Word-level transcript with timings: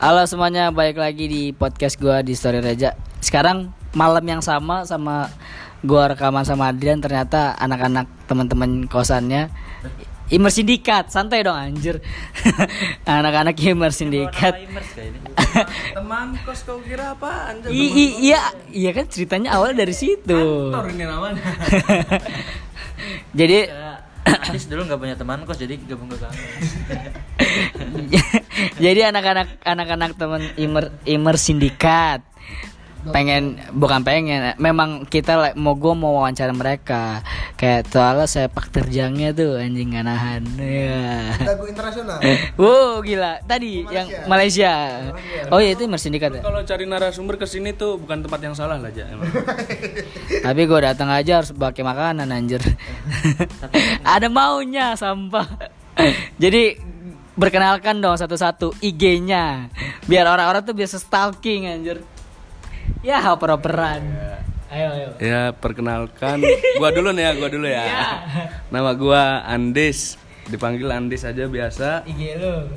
Halo 0.00 0.24
semuanya, 0.24 0.72
balik 0.72 0.96
lagi 0.96 1.28
di 1.28 1.52
podcast 1.52 2.00
gua 2.00 2.24
di 2.24 2.32
Story 2.32 2.64
Reja. 2.64 2.96
Sekarang 3.20 3.68
malam 3.92 4.24
yang 4.24 4.40
sama 4.40 4.88
sama 4.88 5.28
gua 5.84 6.16
rekaman 6.16 6.40
sama 6.40 6.72
Adrian 6.72 7.04
ternyata 7.04 7.52
anak-anak 7.60 8.08
teman-teman 8.24 8.88
kosannya 8.88 9.52
Imer 10.32 10.52
Sindikat, 10.56 11.12
santai 11.12 11.44
dong 11.44 11.52
anjir. 11.52 12.00
anak-anak 13.04 13.52
Imer 13.60 13.92
Sindikat. 13.92 14.56
Teman 15.92 16.32
kos 16.48 16.64
kau 16.64 16.80
kira 16.80 17.12
apa? 17.12 17.52
Anjir. 17.52 17.68
Iya, 17.68 18.40
iya 18.72 18.90
kan 18.96 19.04
ceritanya 19.04 19.60
awal 19.60 19.76
dari 19.76 19.92
situ. 19.92 20.72
Kantor 20.72 20.96
ini 20.96 21.04
namanya. 21.04 21.44
Jadi 23.36 23.68
Adis 24.20 24.64
dulu 24.64 24.88
nggak 24.88 25.00
punya 25.00 25.16
teman 25.16 25.40
kos 25.48 25.56
jadi 25.56 25.80
gabung 25.88 26.12
ke 26.12 26.16
kami. 26.20 26.40
Jadi 28.76 29.00
anak-anak 29.04 29.48
anak-anak 29.62 30.10
teman 30.16 30.42
Imer 30.56 30.92
Imer 31.04 31.36
Sindikat 31.36 32.22
pengen 33.00 33.56
bukan 33.72 34.04
pengen 34.04 34.52
memang 34.60 35.08
kita 35.08 35.56
mau 35.56 35.72
gue 35.72 35.94
mau 35.96 36.20
wawancara 36.20 36.52
mereka. 36.52 37.24
Kayak 37.56 37.88
soalnya 37.88 38.28
sepak 38.28 38.68
terjangnya 38.68 39.32
tuh 39.32 39.56
anjing 39.56 39.96
gak 39.96 40.04
nahan. 40.04 40.44
Ya 40.60 41.32
lagu 41.48 41.64
internasional? 41.64 42.20
Wow 42.60 43.00
gila. 43.00 43.40
Tadi 43.48 43.88
yang 43.88 44.04
Malaysia? 44.28 45.00
Oh 45.48 45.64
iya 45.64 45.72
itu 45.72 45.88
Imer 45.88 45.96
Sindikat 45.96 46.28
ya? 46.28 46.40
Kalau 46.44 46.60
cari 46.60 46.84
narasumber 46.84 47.40
ke 47.40 47.48
sini 47.48 47.72
tuh 47.72 47.96
bukan 47.96 48.20
tempat 48.20 48.40
yang 48.44 48.52
salah 48.52 48.76
lah, 48.76 48.92
Ja. 48.92 49.08
emang. 49.08 49.32
tapi 50.44 50.60
gue 50.68 50.80
datang 50.84 51.08
aja 51.08 51.40
harus 51.40 51.56
pakai 51.56 51.80
makanan 51.80 52.28
anjir. 52.28 52.60
Ada 54.04 54.28
maunya 54.28 54.92
sampah. 54.92 55.48
Jadi 56.36 56.89
perkenalkan 57.38 58.02
dong 58.02 58.18
satu-satu 58.18 58.74
IG-nya 58.82 59.70
biar 60.06 60.26
orang-orang 60.26 60.62
tuh 60.66 60.74
biasa 60.74 60.98
stalking 60.98 61.70
anjir 61.70 62.02
ya 63.00 63.22
oper-operan 63.32 64.02
ayo 64.70 64.88
ayo 64.94 65.08
Ya, 65.18 65.50
perkenalkan. 65.50 66.38
Gua 66.78 66.94
dulu 66.94 67.10
nih 67.10 67.26
ya, 67.26 67.32
gua 67.34 67.50
dulu 67.50 67.66
ya. 67.66 67.82
Iya. 67.90 68.06
Nama 68.70 68.90
gua 68.94 69.42
Andis. 69.42 70.14
Dipanggil 70.46 70.86
Andis 70.86 71.26
aja 71.26 71.50
biasa. 71.50 72.06
IG 72.06 72.38
lu 72.38 72.70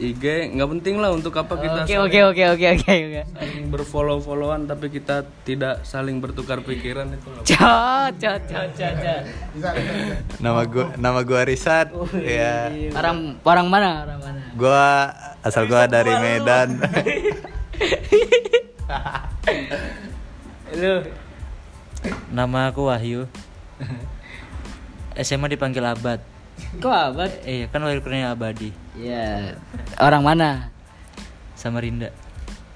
IG 0.00 0.56
nggak 0.56 0.68
penting 0.80 0.96
lah 0.96 1.12
untuk 1.12 1.36
apa 1.36 1.60
kita 1.60 1.84
oke 1.84 1.96
oke 2.08 2.20
oke 2.32 2.44
oke 2.56 2.66
oke 2.72 2.88
oke. 2.88 3.20
saling 3.36 3.68
berfollow-followan 3.68 4.64
tapi 4.64 4.88
kita 4.88 5.28
tidak 5.44 5.84
saling 5.84 6.24
bertukar 6.24 6.64
pikiran 6.64 7.12
itu 7.12 7.28
cot 7.52 8.16
cot 8.16 8.42
cot 8.48 8.70
nama 10.40 10.64
gua 10.64 10.96
nama 10.96 11.20
gua 11.20 11.44
Risat. 11.44 11.92
Ya 12.24 12.72
orang 12.96 13.36
orang 13.44 13.66
mana? 13.68 14.08
Orang 14.08 14.24
mana? 14.24 14.40
Gua 14.56 15.12
asal 15.44 15.68
gua 15.68 15.84
dari 15.90 16.14
Medan. 16.16 16.78
Lu. 20.80 21.02
Nama 22.30 22.70
aku 22.70 22.86
Wahyu. 22.88 23.26
SMA 25.20 25.52
dipanggil 25.52 25.84
Abad. 25.84 26.22
kok 26.78 26.92
abad? 26.92 27.32
Eh 27.48 27.66
kan 27.72 27.82
lahir 27.82 28.04
kurnia 28.04 28.30
abadi. 28.30 28.70
Ya 28.98 29.54
orang 30.06 30.22
mana 30.24 30.70
Samarinda. 31.60 32.08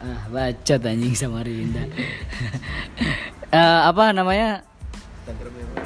Ah, 0.04 0.28
bacot 0.28 0.84
anjing 0.84 1.16
sama 1.16 1.40
Rinda. 1.40 1.88
Eh, 3.54 3.80
apa 3.86 4.10
namanya? 4.10 4.66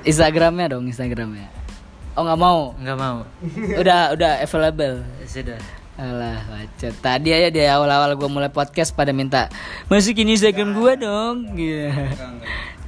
Instagramnya 0.01 0.73
dong, 0.73 0.89
Instagramnya. 0.89 1.53
Oh 2.17 2.25
nggak 2.25 2.41
mau. 2.41 2.73
Nggak 2.81 2.97
mau. 2.97 3.29
Udah 3.85 4.17
udah 4.17 4.41
available. 4.41 5.05
Sudah. 5.29 5.61
Alah, 6.01 6.49
bacot. 6.49 6.97
Tadi 6.97 7.29
aja 7.29 7.53
di 7.53 7.61
awal-awal 7.61 8.17
gue 8.17 8.31
mulai 8.33 8.49
podcast 8.49 8.97
pada 8.97 9.13
minta 9.13 9.53
masukin 9.93 10.33
Instagram 10.33 10.73
gue 10.73 10.93
dong. 10.97 11.37
Gitu. 11.61 11.93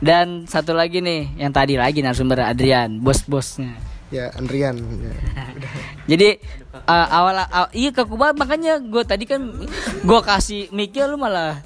Dan 0.00 0.48
satu 0.48 0.72
lagi 0.72 1.04
nih, 1.04 1.28
yang 1.36 1.52
tadi 1.52 1.76
lagi 1.76 2.00
narasumber 2.00 2.40
Adrian, 2.40 3.04
bos-bosnya. 3.04 3.76
Ya 4.10 4.30
Andrian 4.34 4.74
ya. 4.76 5.14
Jadi 6.10 6.42
uh, 6.84 7.06
awal 7.08 7.38
aw- 7.40 7.72
iya 7.72 7.94
kaku 7.94 8.18
banget 8.18 8.36
makanya 8.42 8.82
gue 8.82 9.02
tadi 9.06 9.24
kan 9.24 9.38
gue 10.02 10.20
kasih 10.26 10.66
mikir 10.74 11.06
lu 11.06 11.14
malah 11.16 11.62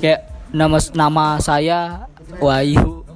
kayak 0.00 0.24
nama 0.52 0.80
nama 0.96 1.24
saya 1.38 2.08
Wahyu. 2.40 3.06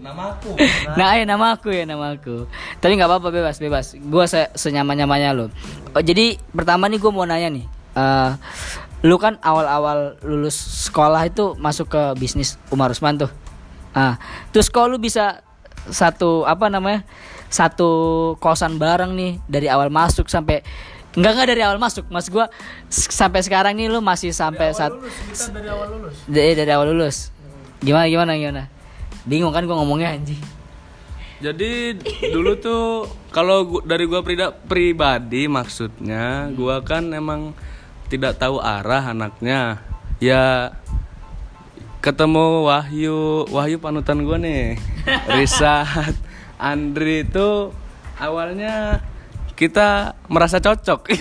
Nama 0.00 0.22
aku. 0.36 0.56
nah, 0.98 1.16
eh 1.20 1.24
nama 1.28 1.56
aku 1.56 1.68
ya 1.68 1.84
nama 1.84 2.16
aku. 2.16 2.48
Tapi 2.80 2.92
nggak 2.96 3.10
apa-apa 3.10 3.28
bebas 3.28 3.60
bebas. 3.60 3.92
Gue 3.96 4.24
se 4.24 4.48
senyaman 4.56 4.96
nyamannya 4.96 5.30
lo. 5.36 5.46
Oh, 5.92 6.00
jadi 6.00 6.40
pertama 6.52 6.88
nih 6.88 6.96
gue 6.96 7.12
mau 7.12 7.28
nanya 7.28 7.52
nih. 7.52 7.66
eh 7.92 8.30
lu 9.02 9.18
kan 9.18 9.34
awal-awal 9.42 10.14
lulus 10.22 10.54
sekolah 10.88 11.26
itu 11.26 11.58
masuk 11.58 11.90
ke 11.90 12.02
bisnis 12.16 12.54
Umar 12.70 12.94
Usman 12.94 13.18
tuh. 13.18 13.30
Ah, 13.92 14.16
terus 14.54 14.70
kok 14.70 14.86
lu 14.88 14.96
bisa 14.96 15.42
satu 15.88 16.44
apa 16.44 16.68
namanya? 16.68 17.02
Satu 17.48 17.90
kosan 18.38 18.76
bareng 18.76 19.12
nih 19.12 19.32
dari 19.44 19.66
awal 19.66 19.88
masuk 19.88 20.26
sampai 20.26 20.62
Enggak 21.12 21.32
enggak 21.36 21.48
dari 21.52 21.60
awal 21.60 21.76
masuk, 21.76 22.08
Mas 22.08 22.32
gua 22.32 22.48
s- 22.88 23.12
sampai 23.12 23.44
sekarang 23.44 23.76
nih 23.76 23.92
lu 23.92 24.00
masih 24.00 24.32
sampai 24.32 24.72
saat 24.72 24.96
dari 25.52 25.68
awal 25.68 25.92
lulus. 25.92 26.16
dari, 26.24 26.56
dari 26.56 26.70
awal 26.72 26.88
lulus. 26.88 27.28
Gimana 27.84 28.08
gimana 28.08 28.32
gimana? 28.32 28.64
Bingung 29.28 29.52
kan 29.52 29.60
gua 29.68 29.76
ngomongnya 29.84 30.16
anjing. 30.16 30.40
Jadi 31.44 32.00
dulu 32.32 32.56
tuh 32.56 32.82
kalau 33.28 33.84
dari 33.84 34.08
gua 34.08 34.24
prida- 34.24 34.56
pribadi 34.56 35.52
maksudnya 35.52 36.48
gua 36.56 36.80
kan 36.80 37.12
emang 37.12 37.52
tidak 38.08 38.40
tahu 38.40 38.56
arah 38.56 39.12
anaknya. 39.12 39.84
Ya 40.16 40.72
ketemu 42.02 42.66
Wahyu, 42.66 43.46
Wahyu 43.46 43.78
panutan 43.78 44.26
gua 44.26 44.34
nih. 44.34 44.74
Risat, 45.38 46.18
Andri 46.58 47.22
itu 47.22 47.70
awalnya 48.18 48.98
kita 49.54 50.18
merasa 50.26 50.58
cocok. 50.58 51.00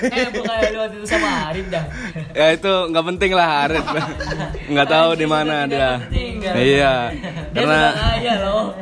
eh 0.00 0.28
bukan 0.32 0.56
lu 0.72 0.78
waktu 0.80 0.96
itu 0.96 1.06
sama 1.06 1.52
Arif 1.52 1.66
dah. 1.68 1.84
ya 2.32 2.46
itu 2.56 2.72
nggak 2.88 3.04
penting 3.12 3.30
lah 3.36 3.68
Arif. 3.68 3.84
nggak 4.68 4.88
tahu 4.88 5.10
di 5.16 5.26
mana 5.28 5.68
dia. 5.68 6.00
Iya. 6.10 6.94
Dia 7.52 7.60
Karena 7.64 7.80
kaya 7.92 8.34
loh. 8.44 8.72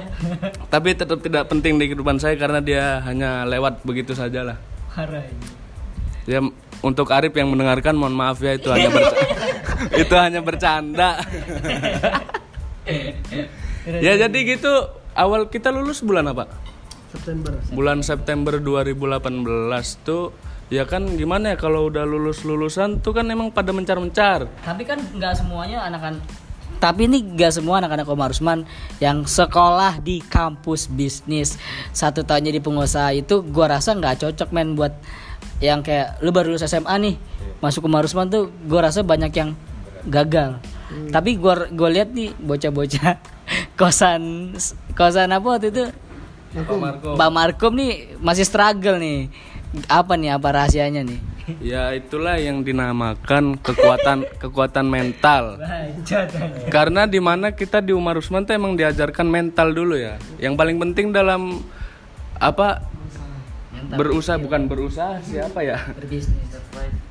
tapi 0.71 0.95
tetap 0.95 1.19
tidak 1.23 1.47
penting 1.51 1.79
di 1.79 1.91
kehidupan 1.91 2.19
saya 2.23 2.35
karena 2.39 2.63
dia 2.63 3.03
hanya 3.03 3.47
lewat 3.47 3.83
begitu 3.83 4.15
saja 4.15 4.43
lah. 4.47 4.59
Ya 6.29 6.45
untuk 6.85 7.09
Arif 7.09 7.33
yang 7.33 7.49
mendengarkan 7.49 7.97
mohon 7.97 8.13
maaf 8.13 8.37
ya 8.45 8.61
itu 8.61 8.69
hanya 8.69 8.93
bercanda. 8.93 9.25
itu 10.05 10.15
hanya 10.15 10.41
bercanda. 10.45 11.11
ya 14.05 14.13
jadi 14.21 14.39
gitu 14.45 14.73
awal 15.17 15.49
kita 15.49 15.73
lulus 15.73 16.05
bulan 16.05 16.29
apa? 16.29 16.53
September 17.09 17.57
Bulan 17.73 18.05
September 18.05 18.61
2018 18.61 20.05
tuh 20.05 20.37
ya 20.69 20.85
kan 20.85 21.09
gimana 21.17 21.57
ya 21.57 21.57
kalau 21.57 21.89
udah 21.89 22.05
lulus 22.05 22.45
lulusan 22.45 23.01
tuh 23.01 23.17
kan 23.17 23.25
emang 23.33 23.49
pada 23.49 23.73
mencar-mencar. 23.73 24.45
Tapi 24.61 24.85
kan 24.85 25.01
nggak 25.01 25.33
semuanya 25.41 25.89
anak-anak 25.89 26.21
tapi 26.79 27.11
ini 27.11 27.35
gak 27.35 27.59
semua 27.59 27.83
anak-anak 27.83 28.07
Omar 28.07 28.31
Usman 28.31 28.63
yang 29.03 29.27
sekolah 29.27 29.99
di 29.99 30.23
kampus 30.23 30.87
bisnis 30.87 31.59
satu 31.91 32.23
tahun 32.23 32.55
jadi 32.55 32.63
pengusaha 32.63 33.11
itu 33.19 33.43
gua 33.51 33.79
rasa 33.79 33.99
nggak 33.99 34.23
cocok 34.23 34.49
men 34.55 34.79
buat 34.79 34.95
yang 35.59 35.83
kayak 35.83 36.23
lu 36.23 36.31
baru 36.31 36.55
lulus 36.55 36.67
SMA 36.67 36.95
nih 37.03 37.15
masuk 37.59 37.87
ke 37.87 37.89
Omar 37.91 38.07
Usman 38.07 38.31
tuh 38.31 38.51
gua 38.67 38.87
rasa 38.87 39.03
banyak 39.03 39.33
yang 39.35 39.51
gagal. 40.07 40.63
Tapi 41.11 41.37
gua 41.37 41.67
gua 41.69 41.91
lihat 41.91 42.15
nih 42.15 42.33
bocah-bocah 42.39 43.19
kosan 43.81 44.55
kosan 44.95 45.35
apa 45.35 45.47
waktu 45.47 45.75
itu? 45.75 45.85
Mbak 46.55 47.31
Markom. 47.31 47.73
Nih 47.77 48.17
masih 48.23 48.47
struggle 48.47 48.97
nih. 48.97 49.29
Apa 49.85 50.17
nih 50.17 50.33
apa 50.33 50.49
rahasianya 50.49 51.05
nih? 51.05 51.21
Ya 51.65 51.93
itulah 51.97 52.37
yang 52.37 52.61
dinamakan 52.61 53.57
kekuatan 53.61 54.29
kekuatan 54.43 54.87
mental. 54.89 55.61
Karena 56.69 57.05
di 57.05 57.21
mana 57.21 57.53
kita 57.53 57.81
di 57.81 57.93
Umar 57.93 58.21
Usman 58.21 58.45
tuh 58.45 58.57
emang 58.57 58.77
diajarkan 58.77 59.29
mental 59.29 59.73
dulu 59.73 59.97
ya. 59.97 60.17
Yang 60.41 60.55
paling 60.57 60.77
penting 60.81 61.13
dalam 61.13 61.61
apa 62.39 62.85
berusaha 63.87 64.37
bukan 64.41 64.67
berusaha 64.67 65.23
siapa 65.23 65.61
ya? 65.63 65.79
berbisnis 65.95 66.49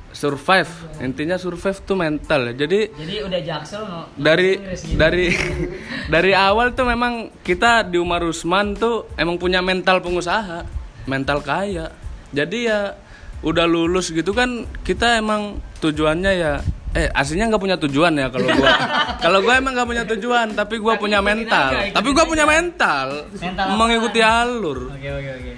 Survive. 0.08 0.72
Intinya 1.04 1.36
survive 1.36 1.78
tuh 1.84 1.94
mental 1.94 2.50
ya. 2.50 2.64
Jadi 2.64 2.90
jadi 2.96 3.14
udah 3.28 3.40
jaksel 3.44 3.82
no 3.86 4.08
dari 4.16 4.56
dari 4.96 5.30
dari 6.14 6.32
awal 6.32 6.72
tuh 6.72 6.88
memang 6.88 7.28
kita 7.44 7.84
di 7.84 8.00
Umar 8.00 8.24
Usman 8.24 8.72
tuh 8.74 9.06
emang 9.20 9.36
punya 9.36 9.60
mental 9.60 10.00
pengusaha, 10.00 10.64
mental 11.04 11.44
kaya. 11.44 11.92
Jadi 12.32 12.58
ya 12.66 12.96
udah 13.44 13.68
lulus 13.68 14.10
gitu 14.10 14.34
kan 14.34 14.66
kita 14.82 15.22
emang 15.22 15.62
tujuannya 15.78 16.32
ya 16.34 16.52
eh 16.96 17.06
aslinya 17.14 17.52
nggak 17.52 17.62
punya 17.62 17.78
tujuan 17.78 18.16
ya 18.16 18.26
kalau 18.32 18.48
gua 18.50 18.72
kalau 19.24 19.38
gua 19.44 19.54
emang 19.60 19.76
nggak 19.76 19.88
punya 19.92 20.04
tujuan 20.08 20.56
tapi 20.56 20.82
gua 20.82 20.98
punya 20.98 21.22
mental 21.22 21.70
tapi 21.94 22.08
gua 22.10 22.24
punya 22.26 22.48
mental, 22.48 23.28
Mental 23.38 23.66
mengikuti 23.76 24.18
alur 24.24 24.90
Oke 24.90 25.06
oke 25.06 25.30
oke. 25.36 25.52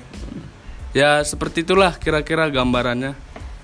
Ya 0.91 1.23
seperti 1.23 1.63
itulah 1.63 1.95
kira-kira 1.95 2.47
gambarannya 2.47 3.15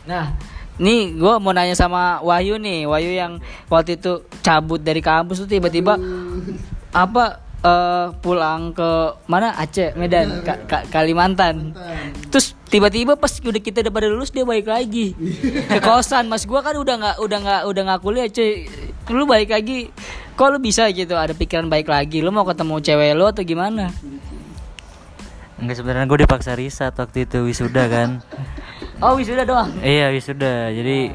Nah, 0.06 0.38
nih 0.78 1.19
gue 1.19 1.34
mau 1.43 1.50
nanya 1.50 1.75
sama 1.75 2.23
Wahyu 2.23 2.62
nih, 2.62 2.87
Wahyu 2.87 3.11
yang 3.11 3.43
waktu 3.67 3.99
itu 3.99 4.23
cabut 4.38 4.78
dari 4.78 5.02
kampus 5.02 5.43
tuh 5.43 5.50
tiba-tiba 5.50 5.99
apa 6.93 7.25
eh, 7.58 8.06
pulang 8.17 8.70
ke 8.70 8.87
mana 9.26 9.58
Aceh, 9.58 9.99
Medan, 9.99 10.46
Ka- 10.46 10.62
Ka- 10.62 10.87
Kalimantan. 10.87 11.75
Terus 12.31 12.55
tiba-tiba 12.70 13.19
pas 13.19 13.34
udah 13.34 13.58
kita 13.58 13.82
udah 13.82 13.90
pada 13.90 14.06
lulus 14.06 14.31
dia 14.31 14.46
balik 14.46 14.70
lagi 14.70 15.19
ke 15.67 15.78
kosan. 15.82 16.31
Mas 16.31 16.46
gua 16.46 16.62
kan 16.62 16.78
udah 16.78 16.94
nggak 16.94 17.17
udah 17.19 17.38
nggak 17.43 17.62
udah 17.67 17.82
nggak 17.82 18.00
kuliah 18.00 18.31
cuy. 18.31 18.70
Lu 19.11 19.26
balik 19.26 19.50
lagi. 19.50 19.90
Kok 20.37 20.49
lu 20.52 20.58
bisa 20.61 20.87
gitu 20.93 21.17
ada 21.17 21.32
pikiran 21.32 21.67
baik 21.67 21.88
lagi? 21.88 22.23
Lu 22.23 22.31
mau 22.31 22.46
ketemu 22.46 22.78
cewek 22.78 23.11
lu 23.11 23.25
atau 23.25 23.43
gimana? 23.43 23.90
Enggak 25.56 25.76
sebenarnya 25.81 26.05
gue 26.05 26.19
dipaksa 26.29 26.53
riset 26.53 26.93
waktu 26.93 27.25
itu 27.25 27.44
wisuda 27.47 27.85
kan. 27.88 28.11
Oh 28.97 29.12
wisuda 29.12 29.44
doang. 29.44 29.69
iya 29.85 30.08
wisuda. 30.08 30.73
Jadi 30.73 31.12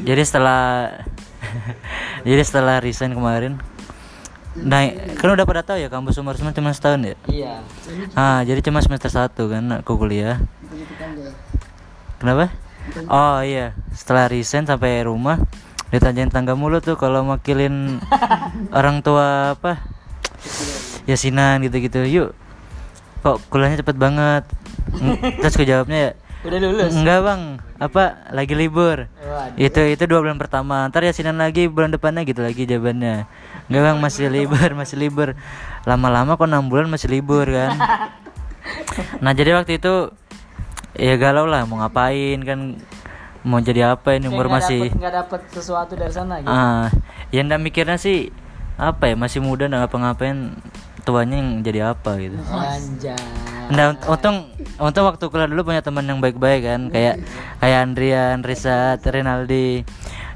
jadi 0.00 0.22
setelah 0.24 0.96
jadi 2.28 2.40
setelah 2.40 2.80
resign 2.80 3.12
kemarin 3.12 3.60
naik 4.56 5.20
kan 5.20 5.32
udah 5.32 5.44
pada 5.44 5.60
tahu 5.60 5.76
ya 5.80 5.92
kampus 5.92 6.16
umur 6.20 6.40
semua 6.40 6.56
cuma 6.56 6.72
setahun 6.72 7.04
ya. 7.04 7.16
Iya. 7.28 7.54
Ah 8.16 8.40
jadi 8.48 8.64
cuma 8.64 8.80
semester 8.80 9.12
satu 9.12 9.52
kan 9.52 9.84
aku 9.84 10.00
kuliah. 10.00 10.40
Kenapa? 12.16 12.48
Oh 13.12 13.44
iya 13.44 13.76
setelah 13.92 14.32
resign 14.32 14.64
sampai 14.64 15.04
rumah 15.04 15.36
ditanyain 15.92 16.32
tangga 16.32 16.56
mulu 16.56 16.80
tuh 16.80 16.96
kalau 16.96 17.20
makilin 17.28 18.00
orang 18.78 19.04
tua 19.04 19.52
apa 19.52 19.84
yasinan 21.04 21.60
gitu-gitu 21.60 22.00
yuk 22.08 22.28
kok 23.22 23.38
kuliahnya 23.48 23.80
cepet 23.80 23.96
banget? 23.96 24.44
Terus 25.40 25.54
gue 25.54 25.66
jawabnya 25.66 25.98
ya 25.98 26.12
Udah 26.42 26.58
lulus. 26.58 26.90
enggak 26.92 27.18
bang. 27.22 27.42
Apa 27.78 28.02
lagi 28.34 28.54
libur? 28.54 29.06
Waduh. 29.06 29.58
itu 29.58 29.80
itu 29.86 30.04
dua 30.10 30.20
bulan 30.22 30.38
pertama. 30.38 30.86
Ntar 30.90 31.06
yasinan 31.06 31.38
lagi 31.38 31.70
bulan 31.70 31.94
depannya 31.94 32.26
gitu 32.26 32.42
lagi 32.42 32.66
jawabannya. 32.66 33.30
Enggak 33.70 33.82
bang 33.86 33.96
masih 34.02 34.26
libur 34.26 34.68
masih 34.74 34.96
libur. 34.98 35.38
Lama-lama 35.86 36.34
kok 36.34 36.50
enam 36.50 36.66
bulan 36.66 36.90
masih 36.90 37.08
libur 37.10 37.46
kan? 37.46 37.78
Nah 39.18 39.34
jadi 39.34 39.58
waktu 39.58 39.82
itu 39.82 40.14
ya 40.94 41.18
galau 41.18 41.50
lah 41.50 41.66
mau 41.66 41.82
ngapain 41.82 42.38
kan? 42.42 42.78
Mau 43.42 43.58
jadi 43.58 43.98
apa 43.98 44.14
ini 44.14 44.30
umur 44.30 44.46
masih 44.46 44.94
nggak 44.94 45.14
dapet 45.26 45.40
sesuatu 45.50 45.98
dari 45.98 46.14
sana 46.14 46.38
gitu. 46.38 46.46
ah 46.46 46.86
yang 47.34 47.50
ndak 47.50 47.58
mikirnya 47.58 47.98
sih 47.98 48.30
apa 48.78 49.10
ya 49.10 49.14
masih 49.18 49.42
muda 49.42 49.66
nggak 49.66 49.90
ngapa-ngapain 49.90 50.54
tuanya 51.02 51.36
yang 51.38 51.60
jadi 51.60 51.94
apa 51.94 52.14
gitu 52.16 52.38
Anjay. 52.46 53.18
Nah, 53.72 53.94
unt- 53.94 54.04
untung 54.04 54.36
untung 54.76 55.04
waktu 55.06 55.24
kuliah 55.30 55.48
dulu 55.48 55.70
punya 55.70 55.80
teman 55.80 56.04
yang 56.04 56.18
baik-baik 56.18 56.60
kan, 56.60 56.80
kayak 56.90 57.22
kayak 57.56 57.78
Andrian, 57.78 58.42
Risa, 58.44 58.98
Rinaldi. 59.00 59.86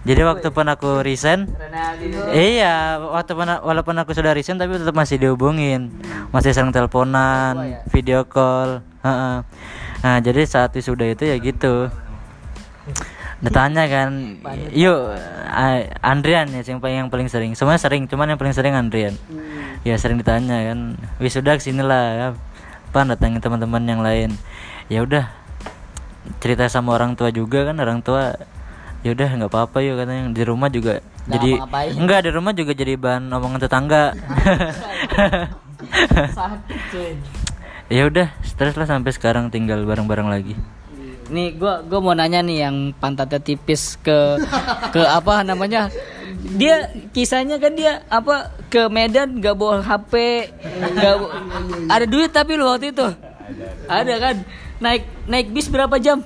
Jadi 0.07 0.21
waktu 0.23 0.55
pun 0.55 0.71
aku 0.71 1.03
resign, 1.03 1.51
Ronaldo. 1.51 2.31
iya, 2.31 3.03
waktu 3.03 3.33
pun 3.35 3.51
walaupun 3.51 3.99
aku 3.99 4.15
sudah 4.15 4.31
resign 4.31 4.55
tapi 4.55 4.79
tetap 4.79 4.95
masih 4.95 5.19
dihubungin, 5.19 5.91
masih 6.31 6.55
sering 6.55 6.71
teleponan, 6.71 7.59
video 7.91 8.23
call. 8.23 8.87
Nah, 9.03 9.43
jadi 10.23 10.47
saat 10.47 10.71
wisuda 10.73 11.11
itu 11.11 11.27
ya 11.27 11.37
gitu. 11.43 11.91
Ditanya 13.37 13.85
kan, 13.85 14.39
yuk 14.73 15.13
Andrian 16.01 16.49
ya 16.49 16.63
yang 16.63 16.81
paling 16.81 17.05
yang 17.05 17.11
paling 17.11 17.29
sering. 17.29 17.53
Semuanya 17.53 17.83
sering, 17.83 18.09
cuman 18.09 18.33
yang 18.33 18.41
paling 18.41 18.55
sering 18.55 18.73
Andrian. 18.73 19.13
Ya 19.87 19.95
sering 19.95 20.19
ditanya 20.19 20.75
kan, 20.75 20.99
wisuda 21.23 21.55
ke 21.55 21.63
sini 21.63 21.79
lah, 21.87 22.05
ya. 22.11 22.29
apa 22.91 23.07
datangin 23.07 23.39
teman-teman 23.39 23.87
yang 23.87 24.03
lain. 24.03 24.35
Ya 24.91 25.07
udah, 25.07 25.31
cerita 26.43 26.67
sama 26.67 26.99
orang 26.99 27.15
tua 27.15 27.31
juga 27.31 27.63
kan, 27.71 27.79
orang 27.79 28.03
tua 28.03 28.35
ya 29.07 29.15
udah 29.15 29.29
nggak 29.31 29.53
apa-apa 29.55 29.79
yuk 29.87 29.95
katanya. 30.03 30.35
Di 30.35 30.43
rumah 30.43 30.67
juga 30.75 30.99
Nggak 31.27 31.39
jadi 31.39 31.53
enggak 31.99 32.21
di 32.23 32.31
rumah 32.35 32.53
juga 32.55 32.73
jadi 32.75 32.95
bahan 32.99 33.31
omongan 33.31 33.61
tetangga. 33.63 34.05
Ya 37.87 38.03
udah 38.11 38.35
stres 38.43 38.75
lah 38.75 38.89
sampai 38.91 39.15
sekarang 39.15 39.47
tinggal 39.55 39.87
bareng-bareng 39.87 40.27
lagi 40.27 40.59
Nih 41.27 41.53
gua 41.53 41.83
gua 41.83 41.99
mau 42.01 42.15
nanya 42.15 42.39
nih 42.39 42.59
yang 42.63 42.77
pantatnya 42.93 43.39
tipis 43.39 43.99
ke 43.99 44.39
ke 44.91 45.03
apa 45.19 45.43
namanya? 45.43 45.91
Dia 46.55 46.87
kisahnya 47.11 47.59
kan 47.59 47.75
dia 47.75 48.07
apa 48.07 48.55
ke 48.67 48.87
Medan 48.87 49.41
gak 49.41 49.55
bawa 49.55 49.83
HP, 49.83 50.13
gak 50.95 51.15
bawa- 51.17 51.35
ada 51.89 52.07
duit 52.07 52.31
tapi 52.31 52.55
lu 52.55 52.65
waktu 52.65 52.95
itu. 52.95 53.07
Ada 53.87 54.15
kan? 54.17 54.37
Naik 54.79 55.03
naik 55.27 55.47
bis 55.51 55.67
berapa 55.67 55.97
jam? 55.97 56.23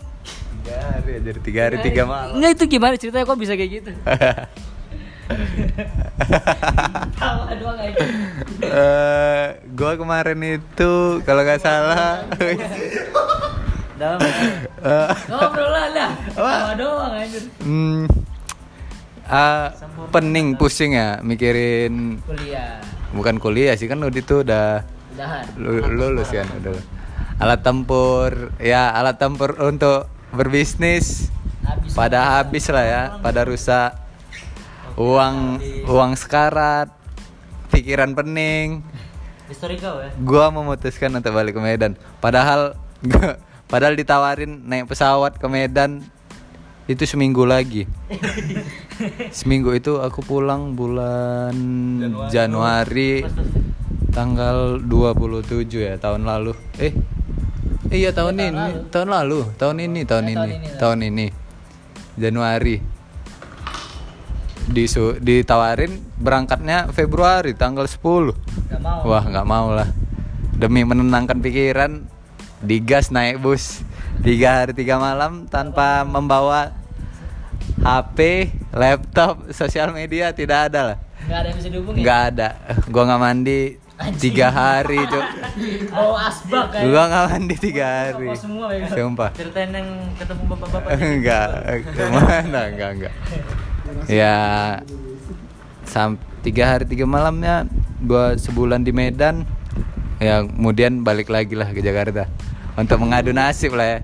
Tiga 0.61 0.76
hari 0.76 1.12
jadi 1.25 1.41
tiga 1.41 1.61
hari 1.64 1.76
tiga 1.81 2.03
malam. 2.05 2.37
Enggak 2.37 2.50
itu 2.55 2.64
gimana 2.69 2.94
ceritanya 2.94 3.25
kok 3.25 3.41
bisa 3.41 3.55
kayak 3.55 3.70
gitu? 3.73 3.91
Eh, 8.61 9.46
gua 9.73 9.93
kemarin 9.94 10.38
itu 10.53 10.93
kalau 11.23 11.43
nggak 11.43 11.62
salah 11.62 12.23
dalam 14.00 14.19
eh, 14.19 15.08
Ngobrol 15.29 15.69
lah 15.69 15.87
lah. 15.93 16.11
Tawa 16.32 16.73
doang 16.73 17.12
aja. 17.12 17.38
hmm, 17.61 18.08
ah, 19.26 19.69
pening 20.08 20.56
pusing 20.56 20.97
ya 20.97 21.20
mikirin 21.20 22.19
Kuliah. 22.25 22.81
bukan 23.12 23.37
kuliah 23.37 23.76
sih 23.76 23.85
kan 23.85 24.00
udah 24.00 24.17
itu 24.17 24.41
udah 24.41 24.81
Udahan. 25.12 25.44
lu- 25.55 25.85
lulus 25.87 26.32
kan 26.32 26.49
udah. 26.56 26.73
Alat 27.37 27.61
tempur 27.61 28.32
ya 28.56 28.88
alat 28.91 29.17
tempur 29.17 29.52
untuk 29.61 30.08
berbisnis. 30.31 31.29
Habis. 31.61 31.93
pada 31.93 32.41
habis 32.41 32.64
lah 32.67 32.82
ya 32.82 33.03
pada 33.20 33.44
rusak. 33.44 33.93
Uang 34.96 35.61
uang 35.85 36.12
sekarat 36.14 36.88
pikiran 37.69 38.12
pening. 38.12 38.81
Historical 39.46 40.00
ya? 40.00 40.11
Gua 40.17 40.49
memutuskan 40.49 41.11
untuk 41.11 41.31
balik 41.31 41.53
ke 41.53 41.61
Medan. 41.61 41.93
Padahal 42.19 42.75
gua- 43.03 43.38
padahal 43.70 43.94
ditawarin 43.94 44.67
naik 44.67 44.90
pesawat 44.90 45.38
ke 45.38 45.46
Medan 45.46 46.02
itu 46.90 47.06
seminggu 47.06 47.46
lagi. 47.46 47.87
Seminggu 49.38 49.72
itu 49.78 50.02
aku 50.02 50.26
pulang 50.26 50.75
bulan 50.75 51.55
Januari, 52.28 53.22
tanggal 54.10 54.82
27 54.82 55.70
ya 55.70 55.94
tahun 56.03 56.27
lalu. 56.27 56.53
Eh 56.82 56.93
iya 57.94 58.10
tahun 58.10 58.43
ini. 58.43 58.91
tahun 58.91 59.08
lalu. 59.08 59.55
Tahun 59.55 59.77
ini 59.79 60.00
tahun 60.03 60.24
ini. 60.34 60.50
tahun 60.82 60.98
ini 61.06 61.27
Januari. 62.19 62.77
Disu 64.70 65.19
ditawarin 65.19 65.98
berangkatnya 66.19 66.94
Februari 66.94 67.58
tanggal 67.58 67.91
10 67.91 67.98
Gak 68.70 68.79
mau. 68.82 69.03
Wah 69.06 69.24
nggak 69.27 69.46
mau 69.46 69.74
lah. 69.74 69.89
Demi 70.58 70.86
menenangkan 70.86 71.43
pikiran 71.43 72.06
Digas 72.60 73.08
naik 73.08 73.40
bus 73.40 73.81
Tiga 74.20 74.60
hari 74.60 74.76
tiga 74.76 75.00
malam 75.00 75.48
tanpa 75.48 76.05
membawa 76.05 76.76
HP, 77.81 78.52
laptop, 78.76 79.48
sosial 79.56 79.96
media 79.96 80.36
tidak 80.36 80.69
ada 80.69 80.81
lah. 80.93 80.98
Gak 81.24 81.38
ada 81.40 81.46
yang 81.48 81.56
bisa 81.56 81.69
dihubungin. 81.72 82.00
Nggak 82.05 82.20
ada. 82.29 82.48
Gua 82.93 83.02
nggak 83.08 83.22
mandi 83.24 83.60
tiga 84.20 84.52
hari 84.52 85.00
cuk. 85.08 85.26
Oh 85.96 86.12
asbak 86.20 86.76
kan. 86.76 86.84
Gua 86.84 87.02
nggak 87.08 87.24
mandi 87.32 87.55
tiga 87.56 87.86
hari. 87.88 88.29
semua 88.36 88.69
ya. 88.76 88.84
Sumpah. 88.93 89.32
Ceritain 89.32 89.72
yang 89.72 89.88
ketemu 90.20 90.43
bapak-bapak 90.52 90.90
enggak 91.00 91.48
ke 91.81 92.05
mana? 92.12 92.60
Enggak 92.69 92.90
enggak 92.93 93.14
ya 94.06 94.36
sam 95.82 96.14
tiga 96.46 96.76
hari 96.76 96.86
tiga 96.86 97.08
malamnya 97.08 97.64
gua 98.05 98.36
sebulan 98.36 98.84
di 98.84 98.93
Medan. 98.93 99.48
Ya 100.20 100.44
kemudian 100.44 101.00
balik 101.00 101.32
lagi 101.32 101.56
lah 101.56 101.72
ke 101.72 101.81
Jakarta 101.81 102.29
untuk 102.81 102.99
mengadu 103.01 103.31
nasib 103.37 103.77
lah 103.77 103.87
ya 103.87 103.99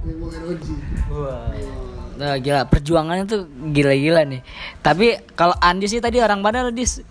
Nah, 2.16 2.40
gila 2.40 2.64
perjuangannya 2.64 3.28
tuh 3.28 3.44
gila-gila 3.76 4.24
nih. 4.24 4.40
Tapi 4.80 5.20
kalau 5.36 5.52
Andi 5.60 5.84
sih 5.84 6.00
tadi 6.00 6.16
orang 6.16 6.40
mana 6.40 6.72
Dis? 6.72 7.04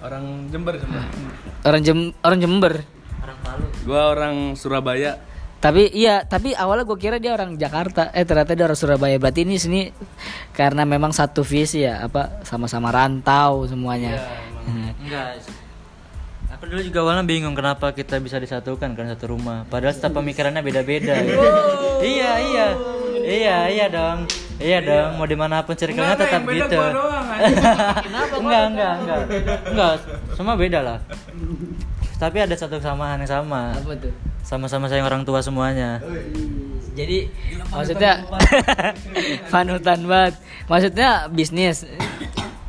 orang 0.00 0.48
Jember 0.48 0.74
Jember 0.80 1.04
Orang 1.60 1.80
Jem 1.84 1.98
orang 2.24 2.38
Jember. 2.40 2.74
gua 3.84 4.12
orang 4.12 4.56
Surabaya 4.56 5.20
Tapi 5.60 5.92
iya, 5.92 6.24
tapi 6.24 6.56
awalnya 6.56 6.88
gue 6.88 6.96
kira 6.96 7.20
dia 7.20 7.36
orang 7.36 7.60
Jakarta. 7.60 8.08
Eh 8.16 8.24
ternyata 8.24 8.56
dia 8.56 8.64
orang 8.64 8.80
Surabaya. 8.80 9.20
Berarti 9.20 9.44
ini 9.44 9.60
sini 9.60 9.92
karena 10.56 10.88
memang 10.88 11.12
satu 11.12 11.44
visi 11.44 11.84
ya, 11.84 12.00
apa 12.00 12.40
sama-sama 12.48 12.88
rantau 12.88 13.68
semuanya. 13.68 14.24
Hmm. 14.64 14.88
enggak 15.04 15.36
aku 16.60 16.68
dulu 16.68 16.80
juga 16.82 16.98
awalnya 17.00 17.24
bingung 17.24 17.56
kenapa 17.56 17.90
kita 17.90 18.20
bisa 18.20 18.36
disatukan 18.36 18.92
kan 18.92 19.06
satu 19.08 19.32
rumah. 19.32 19.64
Padahal 19.64 19.90
setiap 19.90 20.12
pemikirannya 20.14 20.60
beda-beda. 20.60 21.16
Iya 22.00 22.30
iya. 22.38 22.66
Iya 23.20 23.56
iya 23.68 23.86
dong. 23.88 24.24
Iya 24.56 24.78
dong. 24.80 25.16
Mau 25.16 25.24
di 25.24 25.36
mana 25.36 25.60
pun 25.60 25.72
circle-nya 25.72 26.16
Enggak, 26.16 26.24
tetap 26.26 26.42
beda 26.42 26.56
gitu. 26.58 26.76
gua 26.76 26.88
doang, 26.90 27.26
enggak 28.40 28.62
enggak 28.66 28.92
enggak. 28.98 29.20
enggak 29.66 29.92
semua 30.32 30.54
beda 30.54 30.80
lah. 30.80 30.98
Tapi 32.16 32.36
ada 32.38 32.52
satu 32.52 32.76
kesamaan 32.76 33.20
yang 33.20 33.28
sama. 33.30 33.72
Apa 33.72 33.92
tuh? 33.96 34.12
Sama-sama 34.40 34.88
sayang 34.88 35.04
orang 35.04 35.24
tua 35.24 35.40
semuanya. 35.40 36.00
Jadi 36.92 37.28
maksudnya 37.68 38.24
panutan 39.48 40.00
banget. 40.10 40.34
Maksudnya 40.64 41.28
bisnis? 41.28 41.84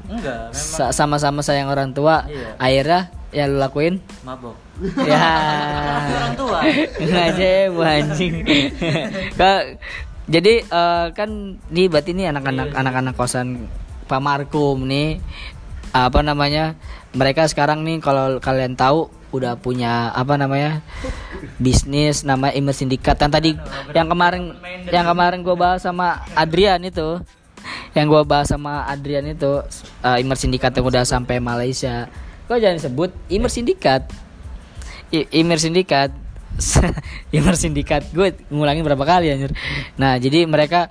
Enggak 0.07 0.51
memang. 0.51 0.91
Sama-sama 0.91 1.39
sayang 1.39 1.67
orang 1.67 1.91
tua 1.91 2.27
Iya. 2.27 2.51
akhirnya 2.59 3.01
ya 3.31 3.47
lu 3.47 3.57
lakuin. 3.57 4.03
Mabok. 4.27 4.55
Ya. 5.07 5.31
Orang 6.11 6.35
tua. 6.35 6.59
Aja 7.31 7.51
anjing. 7.71 8.33
Ka- 9.39 9.67
jadi 10.31 10.63
eh, 10.63 11.05
kan 11.11 11.59
nih 11.71 11.87
berarti 11.91 12.15
ini 12.15 12.29
anak-anak 12.29 12.71
anak-anak 12.71 13.13
kosan 13.17 13.67
Pak 14.07 14.21
Markum 14.21 14.87
nih 14.87 15.19
apa 15.91 16.23
namanya 16.23 16.79
mereka 17.11 17.43
sekarang 17.51 17.83
nih 17.83 17.99
kalau 17.99 18.39
kalian 18.39 18.79
tahu 18.79 19.11
udah 19.31 19.59
punya 19.59 20.11
apa 20.11 20.35
namanya 20.35 20.83
bisnis 21.59 22.23
nama 22.27 22.51
Immer 22.51 22.75
Sindikat. 22.75 23.15
Yang 23.19 23.31
tadi 23.31 23.51
yang 23.95 24.07
kemarin 24.11 24.55
yang 24.91 25.07
kemarin 25.07 25.39
gue 25.43 25.55
bahas 25.55 25.83
sama 25.83 26.23
Adrian 26.35 26.83
itu. 26.83 27.19
Yang 27.91 28.05
gue 28.07 28.21
bahas 28.23 28.47
sama 28.47 28.87
Adrian 28.87 29.27
itu 29.27 29.63
eh, 30.03 30.17
Immer 30.19 30.35
Sindikat 30.39 30.75
yang 30.75 30.87
udah 30.87 31.03
sampai 31.03 31.39
Malaysia 31.39 32.07
kok 32.45 32.57
jangan 32.57 32.79
sebut 32.79 33.09
Immer 33.27 33.47
Sindikat. 33.47 34.07
I- 35.09 35.27
Immer 35.33 35.57
Sindikat. 35.57 36.11
Immer 37.35 37.55
Sindikat. 37.55 38.07
Gue 38.11 38.33
ngulangin 38.47 38.83
berapa 38.83 39.01
kali 39.01 39.29
anjir. 39.29 39.51
Nah 39.95 40.15
jadi 40.15 40.43
mereka 40.45 40.87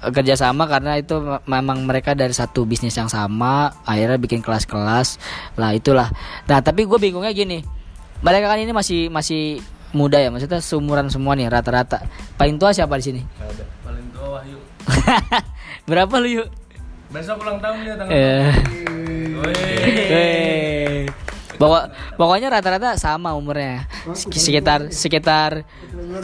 eh, 0.00 0.10
kerjasama 0.10 0.64
karena 0.64 0.96
itu 0.96 1.16
me- 1.16 1.42
memang 1.44 1.84
mereka 1.84 2.12
dari 2.12 2.32
satu 2.32 2.64
bisnis 2.64 2.94
yang 2.94 3.08
sama 3.08 3.72
akhirnya 3.84 4.16
bikin 4.16 4.40
kelas-kelas. 4.40 5.20
Lah 5.54 5.72
itulah. 5.72 6.08
Nah 6.44 6.60
tapi 6.60 6.84
gue 6.84 6.98
bingungnya 6.98 7.32
gini. 7.32 7.60
Mereka 8.20 8.46
kan 8.48 8.58
ini 8.58 8.72
masih 8.72 9.08
masih 9.08 9.60
muda 9.94 10.18
ya 10.18 10.32
maksudnya 10.32 10.58
seumuran 10.58 11.06
semua 11.08 11.36
nih 11.36 11.46
rata-rata. 11.46 12.02
Paling 12.34 12.56
tua 12.56 12.72
siapa 12.72 12.96
di 12.96 13.04
sini? 13.04 13.20
Paling 13.84 14.06
tua 14.10 14.40
Wahyu. 14.40 14.58
berapa 15.88 16.14
lu 16.16 16.42
yuk 16.42 16.48
Besok 17.12 17.46
ulang 17.46 17.62
tahun 17.62 17.86
dia 17.86 17.94
tanggal. 17.94 18.16
Pokok, 21.54 21.84
pokoknya 22.18 22.48
rata-rata 22.50 22.98
sama 22.98 23.30
umurnya. 23.32 23.86
Sek- 24.12 24.34
sekitar 24.34 24.80
sekitar 24.90 25.50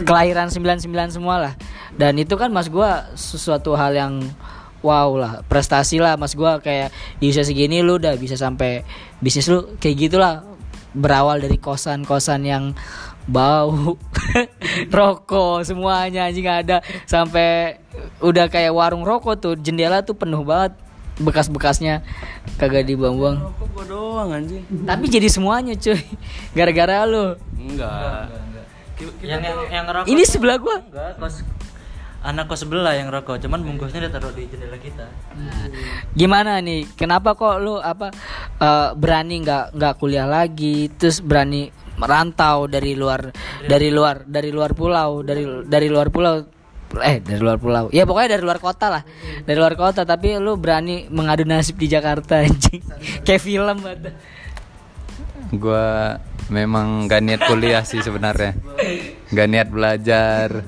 kelahiran 0.03 0.51
99 0.51 1.15
semua 1.15 1.37
lah. 1.39 1.55
Dan 1.95 2.19
itu 2.19 2.35
kan 2.35 2.51
mas 2.51 2.67
gua 2.67 3.11
sesuatu 3.15 3.75
hal 3.79 3.95
yang 3.95 4.15
wow 4.83 5.11
lah 5.15 5.33
prestasi 5.47 6.03
lah. 6.03 6.19
Mas 6.19 6.35
gua 6.35 6.59
kayak 6.59 6.91
di 7.23 7.31
usia 7.31 7.47
segini 7.47 7.79
lu 7.81 8.03
udah 8.03 8.15
bisa 8.19 8.35
sampai 8.35 8.83
bisnis 9.23 9.47
lu 9.47 9.79
kayak 9.79 10.11
gitulah. 10.11 10.43
Berawal 10.91 11.39
dari 11.39 11.55
kosan-kosan 11.55 12.43
yang 12.43 12.75
bau 13.31 13.95
rokok 14.97 15.63
semuanya 15.63 16.27
anjing 16.27 16.51
ada. 16.51 16.83
Sampai 17.07 17.79
udah 18.19 18.51
kayak 18.51 18.75
warung 18.75 19.07
rokok 19.07 19.39
tuh 19.39 19.55
jendela 19.55 20.03
tuh 20.03 20.19
penuh 20.19 20.43
banget 20.43 20.75
bekas-bekasnya 21.21 22.03
kagak 22.57 22.89
dibuang-buang. 22.89 23.39
Kok 23.39 23.69
gua 23.77 23.85
doang 23.85 24.29
anjing? 24.33 24.65
tapi 24.89 25.07
jadi 25.07 25.29
semuanya 25.29 25.77
cuy. 25.77 26.01
Gara-gara 26.57 27.05
lu. 27.05 27.37
Enggak. 27.61 28.33
yang 29.25 29.41
yang, 29.41 29.59
yang 29.73 29.85
ngerokok 29.89 30.13
ini 30.13 30.23
sebelah 30.25 30.57
gua. 30.61 30.81
enggak 30.81 31.17
kos 31.17 31.45
anak 32.21 32.53
kos 32.53 32.69
sebelah 32.69 32.93
yang 32.93 33.09
rokok 33.09 33.41
cuman 33.41 33.65
bungkusnya 33.65 34.09
ditaruh 34.09 34.33
di 34.37 34.45
jendela 34.45 34.77
kita. 34.77 35.09
Nah, 35.41 35.73
gimana 36.13 36.61
nih? 36.61 36.85
Kenapa 36.93 37.33
kok 37.33 37.57
lu 37.65 37.81
apa 37.81 38.13
eh, 38.61 38.89
berani 38.93 39.41
nggak 39.41 39.73
nggak 39.73 39.95
kuliah 39.97 40.29
lagi 40.29 40.93
terus 41.01 41.25
berani 41.25 41.73
merantau 41.97 42.69
dari 42.69 42.97
luar 42.97 43.33
dari 43.65 43.89
luar 43.93 44.25
dari 44.25 44.53
luar 44.53 44.73
pulau 44.73 45.21
dari 45.21 45.45
dari 45.69 45.89
luar 45.89 46.09
pulau 46.09 46.60
eh 46.99 47.23
dari 47.23 47.39
luar 47.39 47.57
pulau 47.57 47.87
ya 47.89 48.03
pokoknya 48.03 48.35
dari 48.35 48.43
luar 48.43 48.59
kota 48.59 48.91
lah 48.91 49.03
dari 49.43 49.55
luar 49.55 49.75
kota 49.75 50.03
tapi 50.03 50.35
lu 50.37 50.55
berani 50.55 51.07
mengadu 51.07 51.43
nasib 51.43 51.77
di 51.77 51.87
Jakarta 51.87 52.43
anjing 52.43 52.83
kayak 53.27 53.39
film 53.41 53.79
banget 53.79 54.13
Gua 55.51 56.15
memang 56.47 57.11
gak 57.11 57.23
niat 57.23 57.43
kuliah 57.43 57.83
sih 57.83 57.99
sebenarnya. 57.99 58.55
Gak 59.31 59.49
niat 59.51 59.67
belajar. 59.67 60.63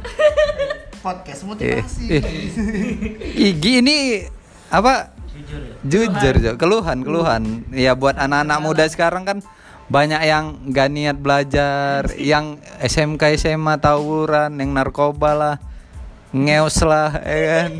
Podcast 0.98 1.42
Eh, 1.42 1.46
motivasi. 1.46 2.04
eh. 2.10 2.22
Gigi 3.32 3.78
ini 3.78 4.26
apa? 4.66 5.14
Jujur, 5.82 6.34
Jo. 6.38 6.52
keluhan, 6.54 7.02
keluhan. 7.02 7.42
Ya 7.70 7.94
buat 7.94 8.14
anak-anak 8.14 8.58
muda 8.58 8.84
sekarang 8.86 9.22
kan 9.22 9.38
banyak 9.86 10.18
yang 10.22 10.44
gak 10.70 10.90
niat 10.90 11.14
belajar, 11.14 12.10
yang 12.14 12.58
SMK 12.78 13.34
SMA 13.36 13.78
tawuran, 13.78 14.58
yang 14.58 14.74
narkoba 14.74 15.30
lah, 15.30 15.56
ngeos 16.32 16.78
lah, 16.82 17.10
ya 17.18 17.38
kan. 17.46 17.70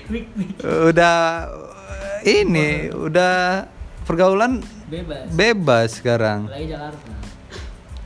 Udah 0.90 1.48
ini, 2.22 2.88
udah 2.88 3.68
pergaulan 4.02 4.64
bebas 4.86 5.28
bebas 5.30 5.88
sekarang. 5.94 6.48
lagi 6.48 6.68
Jakarta 6.68 7.12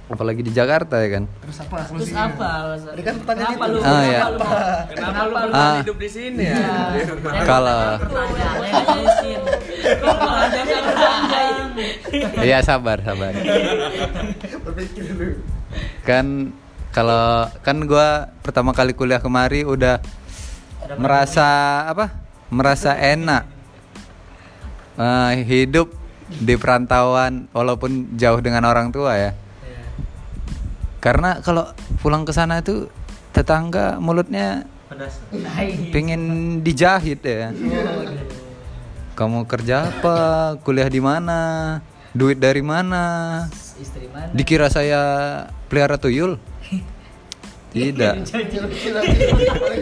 Apalagi 0.09 0.41
di 0.41 0.51
Jakarta 0.51 0.97
ya 0.99 1.09
kan. 1.13 1.25
Terus 1.29 1.59
apa? 1.61 1.85
terus 1.85 2.11
apa 2.11 2.49
Ini 2.97 3.03
kan 3.05 3.15
pertanyaan 3.21 3.53
kenapa 3.53 3.67
itu. 3.69 3.77
lu 3.77 3.81
Ah, 3.85 4.03
ya. 4.03 4.21
kenapa 4.25 4.49
lu 4.81 4.89
Kenapa 4.89 5.23
lu 5.45 5.53
Ah. 5.53 5.77
hidup 5.79 5.97
di 6.01 6.09
sini 6.09 6.45
ya? 6.49 6.65
Kalau 7.45 7.81
jangan 10.49 10.83
panjang? 10.89 11.69
Iya 12.41 12.59
sabar 12.65 12.99
sabar. 13.05 13.33
Berpikir 14.65 15.05
dulu. 15.13 15.37
Kan 16.03 16.57
kalau 16.95 17.47
kan 17.61 17.77
gua 17.85 18.33
pertama 18.41 18.73
kali 18.73 18.97
kuliah 18.97 19.21
kemari 19.21 19.63
udah 19.65 20.01
merasa 20.97 21.47
apa? 21.89 22.15
Merasa 22.49 22.97
enak. 22.97 23.45
Eh, 24.99 25.33
hidup 25.47 25.93
di 26.29 26.59
perantauan 26.59 27.49
walaupun 27.55 28.19
jauh 28.19 28.41
dengan 28.41 28.67
orang 28.69 28.93
tua 28.93 29.17
ya. 29.17 29.33
Karena 30.99 31.39
kalau 31.41 31.71
pulang 32.03 32.27
ke 32.27 32.35
sana 32.35 32.59
itu 32.59 32.91
tetangga 33.31 34.03
mulutnya 34.03 34.67
pedas 34.91 35.23
pengen 35.95 36.23
dijahit 36.65 37.23
ya. 37.23 37.55
Kamu 39.15 39.47
kerja 39.47 39.91
apa? 39.91 40.17
Kuliah 40.63 40.91
di 40.91 41.03
mana? 41.03 41.79
Duit 42.15 42.39
dari 42.39 42.63
mana? 42.63 43.47
Istri 43.79 44.11
mana? 44.11 44.31
Dikira 44.35 44.67
saya 44.71 45.01
pelihara 45.71 45.99
tuyul? 45.99 46.39
Tidak. 47.69 48.15
Kecil 48.33 48.65
kecil 48.73 48.93
lagi. 48.97 49.17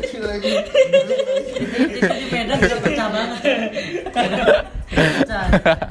Kecil 0.02 0.23
lagi. 0.26 0.50
Itu 0.50 2.07
di 2.11 2.26
Medan 2.28 2.59
udah 2.59 2.78
pecah 2.83 3.09
banget. 3.09 3.40
Pecah. 4.90 5.45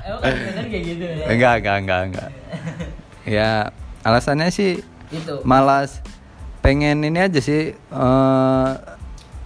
Emang 0.03 0.19
kan 0.19 0.33
Medan 0.35 0.65
kayak 0.67 0.83
gitu 0.83 1.03
ya? 1.03 1.25
Enggak, 1.31 1.53
enggak, 1.63 1.77
enggak, 1.79 2.01
enggak. 2.03 2.29
Ya, 3.25 3.51
alasannya 4.01 4.51
sih 4.51 4.83
Itu. 5.09 5.41
malas 5.41 6.03
pengen 6.59 7.01
ini 7.01 7.17
aja 7.17 7.37
sih 7.39 7.73
eh, 7.73 8.71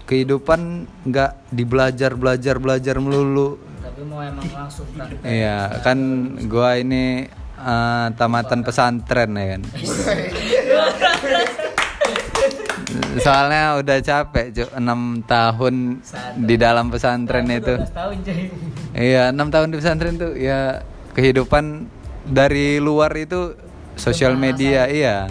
kehidupan 0.03 0.83
nggak 1.05 1.31
dibelajar 1.49 2.11
belajar 2.15 2.55
belajar 2.57 2.95
melulu 2.97 3.55
Tapi 3.79 4.01
mau 4.03 4.19
emang 4.19 4.47
langsung 4.51 4.87
praktek. 4.91 5.23
iya 5.23 5.79
kan 5.79 5.95
gua 6.47 6.75
ini 6.75 7.27
eh, 7.55 8.07
tamatan 8.15 8.63
pesantren 8.63 9.31
ya 9.31 9.45
kan 9.53 9.61
soalnya 13.21 13.63
udah 13.79 13.97
capek 14.01 14.45
cuk 14.55 14.69
6 14.75 15.29
tahun 15.29 15.75
di 16.43 16.55
dalam 16.55 16.89
pesantren 16.91 17.45
itu 17.47 17.75
12 17.75 17.91
tahun. 17.93 18.15
Iya, 18.95 19.23
enam 19.31 19.47
tahun 19.53 19.71
di 19.71 19.77
pesantren 19.77 20.15
tuh 20.17 20.33
ya 20.35 20.83
kehidupan 21.13 21.85
dari 22.25 22.81
luar 22.81 23.13
itu 23.15 23.55
sosial 23.95 24.35
media, 24.39 24.87
iya. 24.87 25.27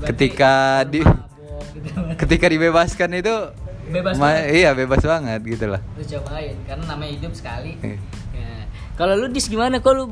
Ketika 0.00 0.84
di 0.88 1.04
Mabok 1.04 1.64
gitu. 1.76 1.90
ketika 2.24 2.46
dibebaskan 2.48 3.10
itu 3.20 3.34
Bebas 3.90 4.14
ma- 4.22 4.46
iya 4.46 4.70
bebas 4.70 5.02
banget 5.02 5.42
gitu 5.42 5.66
lah. 5.66 5.82
Lu 5.98 6.02
cobain 6.06 6.54
karena 6.62 6.84
namanya 6.86 7.10
hidup 7.10 7.32
sekali. 7.34 7.74
Iya. 7.82 7.98
Ya. 8.38 8.70
Kalau 8.94 9.18
lu 9.18 9.26
dis 9.34 9.50
gimana? 9.50 9.82
Kok 9.82 9.92
lu 9.98 10.04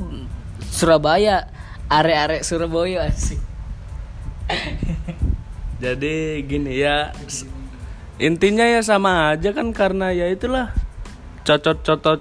Surabaya, 0.66 1.47
arek-arek 1.87 2.42
Surabaya 2.42 3.06
asik. 3.06 3.38
Jadi 5.78 6.42
gini 6.42 6.82
ya 6.82 7.14
intinya 8.18 8.66
ya 8.66 8.82
sama 8.82 9.30
aja 9.30 9.54
kan 9.54 9.70
karena 9.70 10.11
ya 10.11 10.26
itulah 10.26 10.75
cocot-cocot 11.47 12.20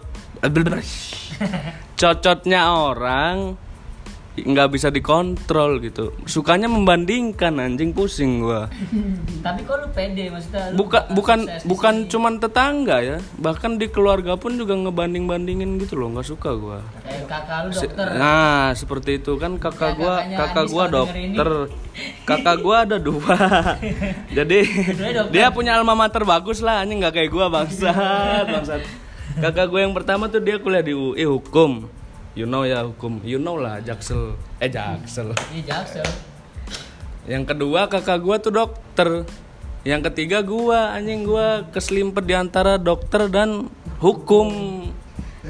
cocotnya 2.00 2.62
orang 2.70 3.58
nggak 4.38 4.70
bisa 4.70 4.94
dikontrol 4.94 5.82
gitu. 5.82 6.14
Sukanya 6.30 6.70
membandingkan 6.70 7.58
anjing 7.58 7.90
pusing 7.90 8.46
gua. 8.46 8.70
Tapi 9.46 9.66
kok 9.66 9.76
lu 9.82 9.88
pede? 9.90 10.30
Maksudnya 10.30 10.70
lu 10.70 10.86
bukan 10.86 11.04
bukan 11.14 11.40
bukan 11.66 11.96
cuman 12.06 12.34
tetangga 12.38 13.02
ya. 13.02 13.18
Bahkan 13.42 13.82
di 13.82 13.90
keluarga 13.90 14.38
pun 14.38 14.54
juga 14.54 14.78
ngebanding 14.78 15.26
bandingin 15.26 15.82
gitu 15.82 15.98
loh 15.98 16.14
nggak 16.14 16.28
suka 16.28 16.54
gua. 16.54 16.80
Kayak 17.02 17.26
kakak 17.26 17.60
lu 17.66 17.72
dokter. 17.74 18.08
nah 18.14 18.70
seperti 18.78 19.12
itu 19.18 19.32
kan 19.42 19.58
kakak 19.58 19.86
Ya, 19.88 19.96
gua 19.96 20.16
kakak 20.20 20.66
Andis 20.68 20.74
gua 20.76 20.86
dokter. 20.92 21.50
kakak 22.28 22.58
gua 22.62 22.76
ada 22.86 22.98
dua. 23.02 23.36
Jadi 24.38 24.60
dia 25.34 25.48
punya 25.50 25.80
alma 25.80 25.98
mater 25.98 26.22
bagus 26.22 26.62
lah 26.62 26.86
anjing 26.86 27.02
nggak 27.02 27.16
kayak 27.18 27.32
gua 27.34 27.50
bangsat. 27.50 28.46
Bangsat. 28.54 28.82
Kakak 29.42 29.70
gua 29.70 29.82
yang 29.82 29.94
pertama 29.98 30.30
tuh 30.30 30.42
dia 30.42 30.62
kuliah 30.62 30.86
di 30.86 30.94
UI 30.94 31.26
hukum 31.26 31.90
you 32.38 32.46
know 32.46 32.62
ya 32.62 32.86
hukum 32.86 33.18
you 33.26 33.42
know 33.42 33.58
lah 33.58 33.82
jaksel 33.82 34.38
eh 34.62 34.70
jaksel 34.70 35.34
Ini 35.50 35.66
jaksel. 35.66 36.06
yang 37.26 37.44
kedua 37.50 37.90
kakak 37.90 38.22
gua 38.24 38.38
tuh 38.38 38.54
dokter. 38.54 39.26
Yang 39.84 40.12
ketiga 40.12 40.46
gua 40.46 40.96
anjing 40.96 41.28
gua 41.28 41.68
keselimpet 41.76 42.24
di 42.24 42.36
antara 42.38 42.80
dokter 42.80 43.28
dan 43.28 43.68
hukum. 44.00 44.48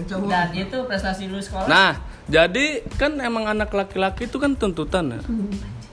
Dan 0.08 0.50
itu 0.53 0.77
prestasi 0.86 1.25
lu 1.29 1.38
sekolah. 1.41 1.65
Nah, 1.70 2.01
jadi 2.29 2.86
kan 3.01 3.17
emang 3.17 3.50
anak 3.50 3.74
laki-laki 3.74 4.29
itu 4.29 4.38
kan 4.38 4.58
tuntutan 4.58 5.17
ya. 5.17 5.22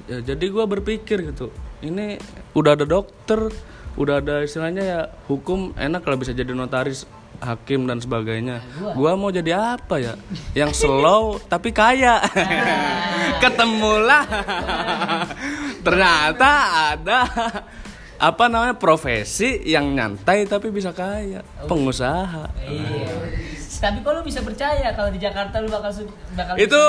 Ya 0.08 0.18
jadi 0.32 0.44
gua 0.52 0.64
berpikir 0.64 1.24
gitu. 1.24 1.52
Ini 1.84 2.16
udah 2.56 2.80
ada 2.80 2.84
dokter, 2.88 3.48
udah 3.96 4.20
ada 4.24 4.44
istilahnya 4.44 4.82
ya 4.84 5.00
hukum 5.28 5.76
enak 5.76 6.04
lah 6.04 6.16
bisa 6.16 6.32
jadi 6.32 6.52
notaris 6.52 7.04
hakim 7.44 7.84
dan 7.84 8.00
sebagainya. 8.00 8.64
Gua 8.96 9.14
mau 9.14 9.28
jadi 9.28 9.76
apa 9.76 10.00
ya? 10.00 10.14
Yang 10.56 10.84
slow 10.84 11.38
tapi 11.44 11.70
kaya. 11.70 12.24
Ketemulah. 13.44 14.24
Ternyata 15.84 16.50
ada 16.96 17.18
apa 18.14 18.44
namanya 18.48 18.78
profesi 18.78 19.60
yang 19.68 19.92
nyantai 19.92 20.48
tapi 20.48 20.72
bisa 20.72 20.96
kaya, 20.96 21.44
pengusaha. 21.68 22.48
Iya. 22.64 23.12
Tapi 23.84 24.00
lu 24.00 24.22
bisa 24.24 24.40
percaya 24.40 24.96
kalau 24.96 25.12
di 25.12 25.20
Jakarta 25.20 25.60
lu 25.60 25.68
bakal 25.68 25.92
bakal 26.32 26.56
itu 26.56 26.82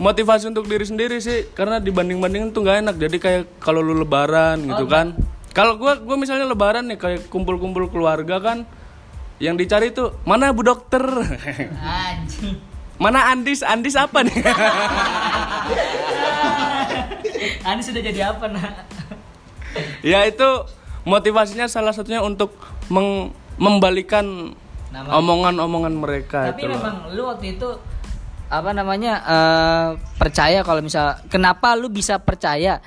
motivasi 0.00 0.48
untuk 0.48 0.68
diri 0.68 0.84
sendiri 0.84 1.16
sih 1.20 1.52
karena 1.52 1.76
dibanding 1.76 2.20
bandingin 2.20 2.52
tuh 2.52 2.64
nggak 2.64 2.78
enak 2.84 2.96
jadi 2.96 3.16
kayak 3.20 3.42
kalau 3.60 3.84
lu 3.84 3.92
lebaran 3.96 4.64
gitu 4.64 4.84
kan 4.88 5.12
kalau 5.52 5.76
gua 5.76 6.00
gua 6.00 6.16
misalnya 6.16 6.48
lebaran 6.48 6.88
nih 6.88 6.96
kayak 6.96 7.20
kumpul-kumpul 7.28 7.88
keluarga 7.92 8.40
kan 8.40 8.64
yang 9.40 9.56
dicari 9.56 9.90
tuh 9.90 10.20
mana 10.28 10.52
bu 10.52 10.60
dokter? 10.62 11.00
Anjing. 11.80 12.60
mana 13.00 13.32
Andis? 13.32 13.64
Andis 13.64 13.96
apa 13.96 14.20
nih? 14.20 14.36
Ani 17.64 17.80
sudah 17.80 18.04
jadi 18.04 18.20
apa 18.36 18.44
nak? 18.52 18.84
ya 20.04 20.26
itu 20.26 20.48
motivasinya 21.08 21.70
salah 21.70 21.94
satunya 21.96 22.20
untuk 22.20 22.52
meng- 22.92 23.32
membalikan 23.56 24.52
omongan-omongan 24.90 25.94
mereka 25.94 26.50
Tapi 26.50 26.66
itu 26.66 26.74
memang 26.74 27.14
lu 27.14 27.30
waktu 27.30 27.54
itu 27.56 27.68
apa 28.50 28.74
namanya 28.74 29.12
eh, 29.22 29.88
percaya 30.18 30.66
kalau 30.66 30.82
misal 30.82 31.22
kenapa 31.30 31.78
lu 31.78 31.86
bisa 31.86 32.18
percaya 32.18 32.82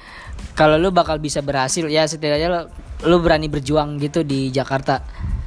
kalau 0.54 0.78
lu 0.78 0.94
bakal 0.94 1.18
bisa 1.18 1.42
berhasil? 1.42 1.88
Ya 1.90 2.06
setidaknya 2.06 2.48
lu, 2.52 2.60
lu 3.10 3.18
berani 3.24 3.48
berjuang 3.50 3.98
gitu 3.98 4.22
di 4.22 4.52
Jakarta 4.54 5.02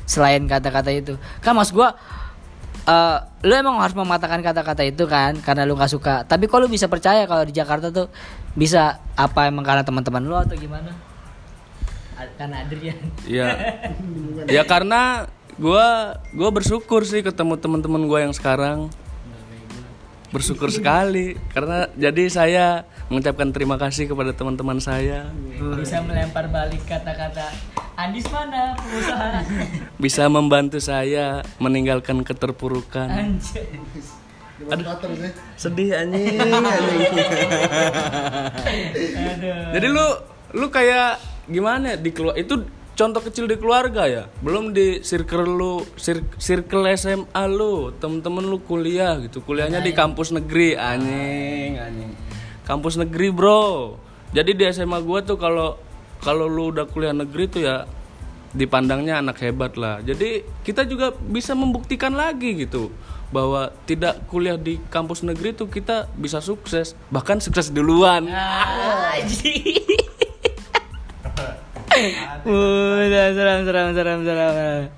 selain 0.06 0.46
kata-kata 0.46 0.94
itu. 0.94 1.18
Kan 1.42 1.58
mas 1.58 1.74
gua 1.74 1.98
eh, 2.86 3.18
lu 3.42 3.52
emang 3.52 3.82
harus 3.82 3.98
mematahkan 3.98 4.40
kata-kata 4.40 4.86
itu 4.86 5.04
kan 5.04 5.36
karena 5.42 5.66
lu 5.66 5.74
nggak 5.74 5.92
suka. 5.92 6.22
Tapi 6.24 6.46
kok 6.46 6.62
lu 6.62 6.70
bisa 6.70 6.86
percaya 6.86 7.26
kalau 7.26 7.44
di 7.44 7.52
Jakarta 7.52 7.90
tuh 7.90 8.08
bisa 8.54 9.02
apa 9.18 9.50
emang 9.50 9.66
karena 9.66 9.82
teman-teman 9.82 10.22
lu 10.24 10.38
atau 10.38 10.56
gimana? 10.56 10.94
Karena 12.16 12.64
Adrian. 12.64 12.96
Ya, 13.28 13.52
ya 14.56 14.62
karena 14.64 15.28
gua 15.60 16.16
gua 16.32 16.48
bersyukur 16.48 17.04
sih 17.04 17.20
ketemu 17.20 17.60
teman-teman 17.60 18.08
gua 18.08 18.24
yang 18.24 18.32
sekarang. 18.32 18.88
Bersyukur 20.32 20.74
sekali 20.74 21.38
karena 21.54 21.86
jadi 21.94 22.24
saya 22.28 22.66
mengucapkan 23.08 23.54
terima 23.54 23.78
kasih 23.78 24.10
kepada 24.10 24.34
teman-teman 24.34 24.82
saya. 24.82 25.30
Bisa 25.78 26.02
melempar 26.02 26.50
balik 26.50 26.82
kata-kata 26.84 27.75
Andis 27.96 28.28
mana 28.28 28.76
pengusaha 28.76 29.40
bisa 29.96 30.28
membantu 30.28 30.78
saya 30.84 31.40
meninggalkan 31.56 32.20
keterpurukan. 32.20 33.08
Anjir. 33.08 33.64
Sih. 33.96 34.16
Sedih 35.56 35.96
anjing. 35.96 36.36
anjing. 36.36 37.12
Jadi 39.72 39.86
lu 39.88 40.06
lu 40.56 40.66
kayak 40.68 41.20
gimana 41.48 41.94
ya 41.94 41.96
di 41.96 42.10
keluar 42.12 42.36
itu 42.36 42.64
contoh 42.96 43.20
kecil 43.20 43.44
di 43.44 43.60
keluarga 43.60 44.08
ya 44.08 44.24
belum 44.40 44.72
di 44.72 45.04
circle 45.04 45.44
lu 45.44 45.84
cir- 46.00 46.24
circle 46.40 46.88
SMA 46.96 47.44
lu 47.52 47.92
temen-temen 48.00 48.42
lu 48.48 48.58
kuliah 48.64 49.20
gitu 49.20 49.44
kuliahnya 49.44 49.84
di 49.84 49.92
kampus 49.92 50.32
negeri 50.32 50.74
anjing 50.74 51.76
anjing 51.76 52.12
kampus 52.64 52.96
negeri 52.96 53.28
bro 53.28 54.00
jadi 54.32 54.50
di 54.56 54.64
SMA 54.72 54.98
gua 55.04 55.20
tuh 55.22 55.36
kalau 55.36 55.76
kalau 56.22 56.46
lu 56.46 56.72
udah 56.74 56.86
kuliah 56.88 57.12
negeri 57.12 57.44
tuh 57.48 57.62
ya 57.64 57.84
dipandangnya 58.56 59.20
anak 59.20 59.42
hebat 59.44 59.76
lah 59.76 60.00
jadi 60.00 60.46
kita 60.64 60.88
juga 60.88 61.12
bisa 61.12 61.52
membuktikan 61.52 62.16
lagi 62.16 62.56
gitu 62.56 62.88
bahwa 63.34 63.74
tidak 63.84 64.22
kuliah 64.30 64.54
di 64.54 64.78
kampus 64.86 65.26
negeri 65.26 65.50
tuh 65.52 65.66
kita 65.66 66.06
bisa 66.14 66.38
sukses 66.38 66.94
bahkan 67.10 67.42
sukses 67.42 67.74
duluan. 67.74 68.30
Udah 72.46 73.26
seram 73.32 73.64
seram 73.64 73.88
seram 73.96 74.18
seram. 74.22 74.92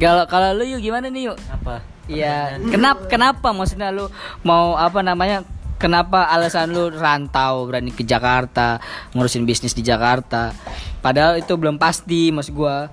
Kalau 0.00 0.24
kalau 0.24 0.56
lu 0.56 0.64
yuk 0.64 0.80
gimana 0.80 1.12
nih 1.12 1.28
yuk? 1.32 1.36
apa 1.52 1.84
Iya. 2.04 2.60
Kenapa 2.68 3.08
kenapa 3.08 3.48
maksudnya 3.52 3.92
lu 3.92 4.08
mau 4.44 4.76
apa 4.76 5.00
namanya? 5.00 5.44
Kenapa 5.76 6.30
alasan 6.30 6.70
lu 6.72 6.88
rantau 6.88 7.66
berani 7.66 7.90
ke 7.90 8.06
Jakarta 8.06 8.78
ngurusin 9.12 9.44
bisnis 9.44 9.74
di 9.74 9.82
Jakarta? 9.82 10.54
Padahal 11.02 11.36
itu 11.36 11.52
belum 11.54 11.76
pasti 11.76 12.30
mas 12.30 12.48
gua. 12.48 12.88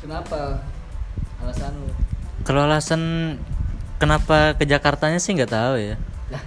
Kenapa? 0.00 0.62
Alasan 1.42 1.72
lu? 1.78 1.88
kalau 2.48 2.64
alasan 2.64 3.02
kenapa 4.00 4.56
ke 4.56 4.64
Jakartanya 4.64 5.20
sih 5.20 5.36
nggak 5.36 5.52
tahu 5.52 5.74
ya 5.76 6.00
Lah. 6.32 6.40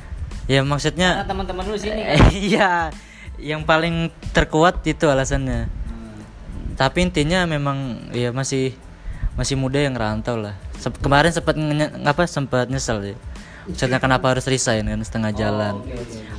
ya 0.49 0.65
maksudnya 0.65 1.21
teman-teman 1.29 1.61
lu 1.69 1.77
sini 1.77 2.01
kan. 2.01 2.17
Iya 2.49 2.69
yang 3.37 3.61
paling 3.61 4.09
terkuat 4.33 4.81
itu 4.81 5.05
alasannya 5.05 5.69
tapi 6.73 7.05
intinya 7.05 7.45
memang 7.45 8.09
ya 8.17 8.33
masih 8.33 8.73
masih 9.37 9.61
muda 9.61 9.77
yang 9.77 9.93
rantau 9.93 10.41
lah 10.41 10.57
Sep- 10.81 10.97
kemarin 10.97 11.29
sempat 11.29 11.53
apa 12.01 12.21
sempat 12.25 12.65
nyesel 12.73 13.13
ya 13.13 13.15
maksudnya 13.69 13.99
kenapa 14.01 14.33
harus 14.33 14.45
resign 14.49 14.87
kan 14.89 15.01
setengah 15.01 15.31
jalan? 15.35 15.75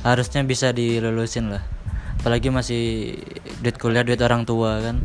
harusnya 0.03 0.43
bisa 0.43 0.75
dilulusin 0.75 1.53
lah. 1.53 1.63
Apalagi 2.19 2.51
masih 2.51 3.15
duit 3.63 3.75
kuliah 3.79 4.03
duit 4.03 4.19
orang 4.19 4.43
tua 4.43 4.79
kan. 4.83 4.99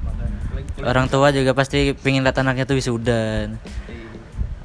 Orang 0.82 1.10
tua 1.10 1.34
juga 1.34 1.54
pasti 1.54 1.94
pengen 1.94 2.22
lihat 2.22 2.38
anaknya 2.38 2.66
tuh 2.66 2.78
wisuda. 2.78 3.50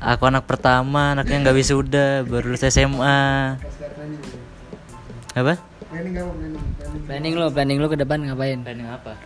Aku 0.04 0.28
anak 0.28 0.46
pertama 0.46 1.16
anaknya 1.16 1.50
nggak 1.50 1.58
wisuda 1.58 2.28
baru 2.28 2.54
lulus 2.54 2.66
SMA 2.68 3.56
apa? 5.34 5.58
Planning 5.90 6.14
apa? 6.14 6.32
Planning? 6.38 6.64
Planning. 6.78 7.04
Planning 7.10 7.34
lu, 7.34 7.48
planning 7.50 7.78
lu 7.82 7.88
ke 7.90 7.98
depan 7.98 8.18
ngapain? 8.22 8.62
planning 8.62 8.90
apa? 8.90 9.18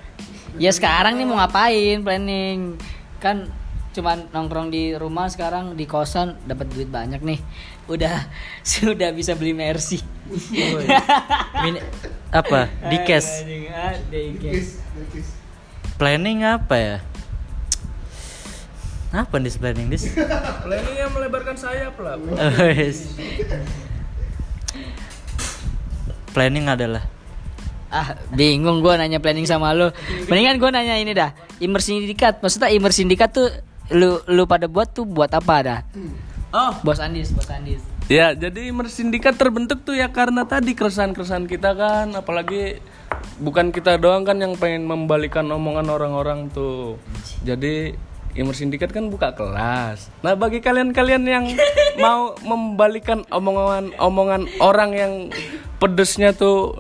Ya 0.56 0.72
sekarang 0.72 1.20
nih 1.20 1.28
mau 1.28 1.36
ngapain? 1.36 2.00
Planning? 2.00 2.80
Kan 3.20 3.52
cuman 3.98 4.30
nongkrong 4.30 4.70
di 4.70 4.94
rumah 4.94 5.26
sekarang 5.26 5.74
di 5.74 5.90
kosan 5.90 6.38
dapat 6.46 6.70
duit 6.70 6.86
banyak 6.88 7.18
nih. 7.26 7.42
Udah 7.90 8.30
sudah 8.62 9.10
bisa 9.10 9.34
beli 9.34 9.58
Mercy. 9.58 9.98
Mini, 11.66 11.82
apa 12.30 12.68
di 12.92 12.98
cash 13.08 13.48
di 13.48 13.64
planning 15.96 16.44
apa 16.44 16.76
ya 16.76 16.98
apa 19.16 19.40
dis 19.40 19.56
planning 19.56 19.88
dis 19.88 20.12
planning 20.68 20.96
yang 21.00 21.12
melebarkan 21.16 21.56
sayap 21.56 21.96
lah 21.98 22.20
Oh, 22.20 22.68
yes. 22.68 23.16
planning 26.36 26.68
adalah 26.68 27.08
Ah, 27.88 28.20
bingung 28.36 28.84
gua 28.84 29.00
nanya 29.00 29.24
planning 29.24 29.48
sama 29.48 29.72
lu. 29.72 29.88
Mendingan 30.28 30.60
gua 30.60 30.76
nanya 30.76 31.00
ini 31.00 31.16
dah. 31.16 31.32
Immer 31.64 31.80
sindikat. 31.80 32.44
Maksudnya 32.44 32.68
Immer 32.68 32.92
sindikat 32.92 33.32
tuh 33.32 33.48
lu 33.92 34.20
lu 34.28 34.44
pada 34.48 34.68
buat 34.68 34.92
tuh 34.92 35.08
buat 35.08 35.32
apa 35.32 35.56
dah? 35.64 35.80
oh 36.52 36.74
Bos 36.84 37.00
Andis, 37.00 37.32
Bos 37.32 37.48
Andis. 37.52 37.84
Ya, 38.08 38.32
jadi 38.32 38.72
Mersindikat 38.72 39.36
terbentuk 39.36 39.84
tuh 39.84 39.92
ya 39.92 40.08
karena 40.08 40.48
tadi 40.48 40.72
keresahan-keresahan 40.80 41.44
kita 41.44 41.76
kan, 41.76 42.16
apalagi 42.16 42.80
bukan 43.44 43.76
kita 43.76 44.00
doang 44.00 44.24
kan 44.24 44.40
yang 44.40 44.56
pengen 44.56 44.88
membalikan 44.88 45.44
omongan 45.52 45.92
orang-orang 45.92 46.48
tuh. 46.48 46.96
Jadi 47.44 47.92
Imer 48.38 48.54
Sindikat 48.54 48.94
kan 48.94 49.10
buka 49.10 49.34
kelas. 49.34 50.14
Nah, 50.22 50.38
bagi 50.38 50.62
kalian-kalian 50.62 51.24
yang 51.26 51.46
mau 52.04 52.38
membalikan 52.46 53.26
omongan-omongan 53.34 54.62
orang 54.62 54.92
yang 54.94 55.14
pedesnya 55.82 56.38
tuh 56.38 56.78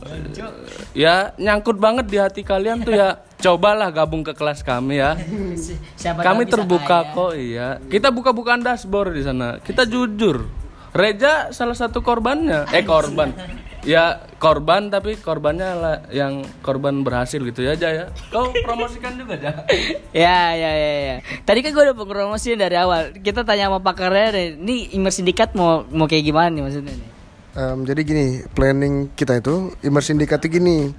ya 0.93 1.33
nyangkut 1.37 1.77
banget 1.81 2.05
di 2.09 2.17
hati 2.21 2.41
kalian 2.45 2.81
tuh 2.81 2.93
ya 2.93 3.21
cobalah 3.37 3.89
gabung 3.93 4.25
ke 4.25 4.33
kelas 4.33 4.65
kami 4.65 4.99
ya. 4.99 5.17
Siapa 6.01 6.21
Kami 6.25 6.49
terbuka 6.49 7.05
kaya. 7.05 7.13
kok, 7.13 7.31
iya. 7.37 7.67
Kita 7.85 8.09
buka-bukaan 8.09 8.65
dashboard 8.65 9.13
di 9.17 9.23
sana. 9.23 9.61
Kita 9.61 9.85
jujur. 9.85 10.49
Reja 10.91 11.53
salah 11.53 11.77
satu 11.77 12.01
korbannya. 12.01 12.69
Eh 12.73 12.83
korban. 12.83 13.31
Ya 13.87 14.19
korban 14.35 14.91
tapi 14.91 15.15
korbannya 15.15 15.69
lah 15.79 15.95
yang 16.11 16.43
korban 16.59 17.07
berhasil 17.07 17.39
gitu 17.39 17.63
ya 17.63 17.71
aja 17.71 17.87
ya. 17.87 18.05
Kau 18.35 18.51
promosikan 18.67 19.15
juga 19.15 19.39
aja. 19.39 19.63
Ya, 20.11 20.51
ya, 20.59 20.71
ya, 20.75 20.91
ya. 20.99 21.17
Tadi 21.47 21.63
kan 21.63 21.71
gue 21.71 21.83
udah 21.87 21.95
promosiin 21.95 22.59
dari 22.59 22.75
awal. 22.75 23.15
Kita 23.15 23.47
tanya 23.47 23.71
sama 23.71 23.79
pakarnya. 23.79 24.59
Ini 24.59 24.91
Immer 24.91 25.07
Sindikat 25.07 25.55
mau 25.55 25.87
mau 25.87 26.03
kayak 26.03 26.19
gimana 26.19 26.51
nih 26.51 26.61
maksudnya 26.67 26.99
nih? 26.99 27.09
Em, 27.57 27.77
jadi 27.87 28.01
gini, 28.03 28.25
planning 28.51 29.09
kita 29.15 29.39
itu 29.39 29.71
Immerse 29.81 30.11
Syndicate 30.11 30.45
itu 30.45 30.61
gini, 30.61 30.91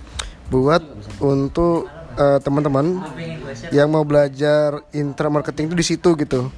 buat 0.49 0.81
untuk 1.21 1.87
eh, 2.19 2.39
teman-teman 2.43 2.99
yang 3.71 3.89
mau 3.89 4.03
belajar 4.03 4.83
intra 4.91 5.31
marketing 5.31 5.71
itu 5.71 5.77
di 5.79 5.87
situ 5.87 6.11
gitu. 6.19 6.51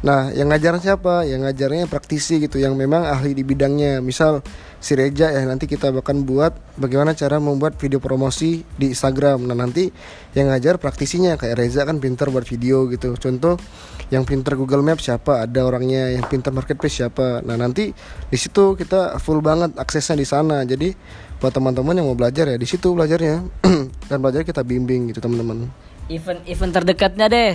Nah, 0.00 0.32
yang 0.32 0.48
ngajar 0.48 0.80
siapa? 0.80 1.28
Yang 1.28 1.40
ngajarnya 1.44 1.84
praktisi 1.84 2.40
gitu, 2.40 2.56
yang 2.56 2.72
memang 2.72 3.04
ahli 3.04 3.36
di 3.36 3.44
bidangnya. 3.44 4.00
Misal 4.00 4.40
si 4.80 4.96
Reja 4.96 5.28
ya 5.28 5.44
nanti 5.44 5.68
kita 5.68 5.92
bahkan 5.92 6.24
buat 6.24 6.56
bagaimana 6.80 7.12
cara 7.12 7.36
membuat 7.36 7.76
video 7.76 8.00
promosi 8.00 8.64
di 8.80 8.96
Instagram. 8.96 9.44
Nah, 9.44 9.52
nanti 9.52 9.92
yang 10.32 10.48
ngajar 10.48 10.80
praktisinya 10.80 11.36
kayak 11.36 11.60
Reza 11.60 11.84
kan 11.84 12.00
pinter 12.00 12.32
buat 12.32 12.48
video 12.48 12.88
gitu. 12.88 13.12
Contoh 13.20 13.60
yang 14.08 14.24
pinter 14.24 14.56
Google 14.56 14.80
Maps 14.80 15.04
siapa? 15.04 15.44
Ada 15.44 15.68
orangnya. 15.68 16.08
Yang 16.16 16.32
pinter 16.32 16.48
marketplace 16.56 16.96
siapa? 17.04 17.44
Nah, 17.44 17.60
nanti 17.60 17.92
di 18.32 18.38
situ 18.40 18.80
kita 18.80 19.20
full 19.20 19.44
banget 19.44 19.76
aksesnya 19.76 20.16
di 20.16 20.24
sana. 20.24 20.64
Jadi 20.64 20.96
buat 21.44 21.52
teman-teman 21.52 21.92
yang 21.92 22.08
mau 22.08 22.16
belajar 22.16 22.48
ya 22.48 22.56
di 22.56 22.64
situ 22.64 22.96
belajarnya. 22.96 23.36
Dan 24.10 24.18
belajar 24.18 24.42
kita 24.42 24.60
bimbing 24.60 25.08
gitu, 25.08 25.22
teman-teman. 25.22 25.70
Event 26.10 26.42
event 26.44 26.72
terdekatnya 26.74 27.30
deh. 27.30 27.54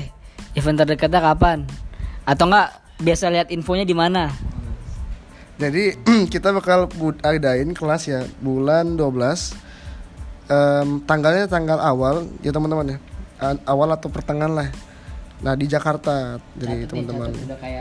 Event 0.56 0.80
terdekatnya 0.80 1.20
kapan? 1.20 1.68
Atau 2.24 2.48
enggak 2.48 2.80
biasa 3.04 3.28
lihat 3.28 3.52
infonya 3.52 3.84
di 3.84 3.92
mana? 3.92 4.32
Jadi 5.56 5.96
kita 6.34 6.52
bakal 6.52 6.92
adain 7.24 7.72
kelas 7.72 8.04
ya 8.08 8.24
bulan 8.40 8.96
12 8.96 9.66
Em, 10.46 11.02
Tanggalnya 11.02 11.50
tanggal 11.50 11.80
awal 11.80 12.30
ya 12.46 12.54
teman-teman 12.54 12.94
ya 12.94 12.98
Awal 13.66 13.90
atau 13.96 14.12
pertengahan 14.12 14.54
lah 14.54 14.70
Nah 15.42 15.56
di 15.56 15.66
Jakarta 15.66 16.38
Jadi 16.54 16.86
nih, 16.86 16.86
teman-teman 16.86 17.32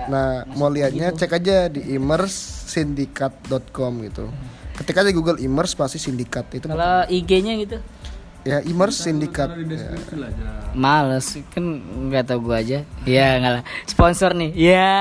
Nah 0.08 0.46
mau 0.54 0.70
lihatnya 0.70 1.10
gitu. 1.12 1.26
cek 1.26 1.32
aja 1.34 1.68
di 1.68 1.82
immersindikat.com 1.92 3.92
gitu 4.06 4.30
Ketika 4.74 5.02
aja 5.02 5.10
Google 5.10 5.38
Immers 5.38 5.74
pasti 5.74 5.98
sindikat 5.98 6.46
itu 6.54 6.66
Kalau 6.66 7.06
IG-nya 7.06 7.54
gitu. 7.58 7.78
Ya 8.44 8.60
Immers 8.62 9.00
sindikat 9.00 9.56
Di 9.56 9.76
ya. 9.76 9.96
Males 10.76 11.40
kan 11.50 11.64
nggak 12.08 12.28
tahu 12.28 12.52
gua 12.52 12.60
aja. 12.60 12.84
Ya 13.08 13.28
nggak 13.40 13.52
lah. 13.60 13.64
Sponsor 13.88 14.36
nih. 14.36 14.52
Ya. 14.52 14.94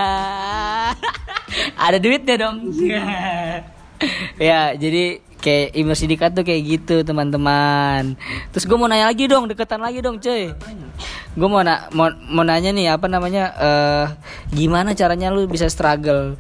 Ada 1.86 2.00
duitnya 2.00 2.36
dong. 2.40 2.72
ya 4.50 4.74
jadi 4.74 5.20
kayak 5.44 5.76
Immer 5.76 5.96
Sindikat 6.00 6.32
tuh 6.32 6.48
kayak 6.48 6.62
gitu 6.64 6.96
teman-teman. 7.04 8.16
Terus 8.56 8.64
gue 8.64 8.78
mau 8.80 8.88
nanya 8.88 9.12
lagi 9.12 9.28
dong, 9.28 9.52
deketan 9.52 9.84
lagi 9.84 10.00
dong 10.00 10.24
cuy. 10.24 10.56
Gue 11.36 11.48
mau, 11.52 11.60
na 11.66 11.92
mau 11.92 12.08
mau 12.32 12.48
nanya 12.48 12.72
nih 12.72 12.96
apa 12.96 13.12
namanya 13.12 13.52
eh 13.60 14.06
gimana 14.56 14.96
caranya 14.96 15.36
lu 15.36 15.44
bisa 15.52 15.68
struggle 15.68 16.40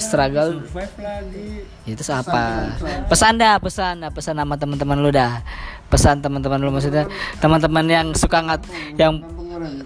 struggle 0.00 0.64
Survive 0.64 0.94
lagi. 0.98 1.48
itu 1.84 2.02
apa 2.08 2.74
pesan 3.06 3.36
dah 3.36 3.56
pesan 3.60 3.94
dah 4.00 4.10
pesan. 4.10 4.34
Sama 4.40 4.56
teman-teman 4.56 4.96
lu 4.98 5.10
dah. 5.12 5.44
Pesan 5.90 6.22
teman-teman 6.22 6.62
lu 6.62 6.70
maksudnya 6.70 7.10
teman-teman 7.42 7.84
yang 7.84 8.08
suka 8.14 8.40
ngat 8.40 8.62
yang 8.94 9.20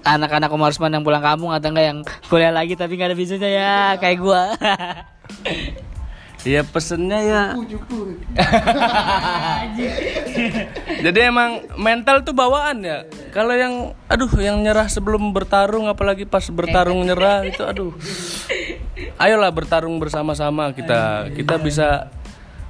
anak-anak 0.04 0.52
Umarsman 0.52 0.92
yang 0.92 1.02
pulang 1.02 1.24
kampung 1.24 1.50
atau 1.50 1.72
enggak 1.72 1.86
yang 1.90 1.98
kuliah 2.28 2.52
lagi 2.52 2.76
tapi 2.76 2.94
nggak 2.94 3.10
ada 3.10 3.16
bisanya 3.16 3.48
ya 3.50 3.76
kayak 3.98 4.18
gua 4.20 4.52
Iya 6.44 6.60
pesennya 6.60 7.20
ya. 7.24 7.42
Jadi 11.04 11.18
emang 11.24 11.64
mental 11.80 12.20
tuh 12.20 12.36
bawaan 12.36 12.84
ya. 12.84 13.08
Kalau 13.32 13.56
yang 13.56 13.96
aduh 14.12 14.28
yang 14.36 14.60
nyerah 14.60 14.92
sebelum 14.92 15.32
bertarung 15.32 15.88
apalagi 15.88 16.28
pas 16.28 16.44
bertarung 16.52 17.00
nyerah 17.00 17.48
itu 17.48 17.64
aduh. 17.64 17.96
Ayolah 19.16 19.48
bertarung 19.48 19.96
bersama-sama 19.96 20.76
kita. 20.76 21.32
Kita 21.32 21.56
bisa 21.56 22.12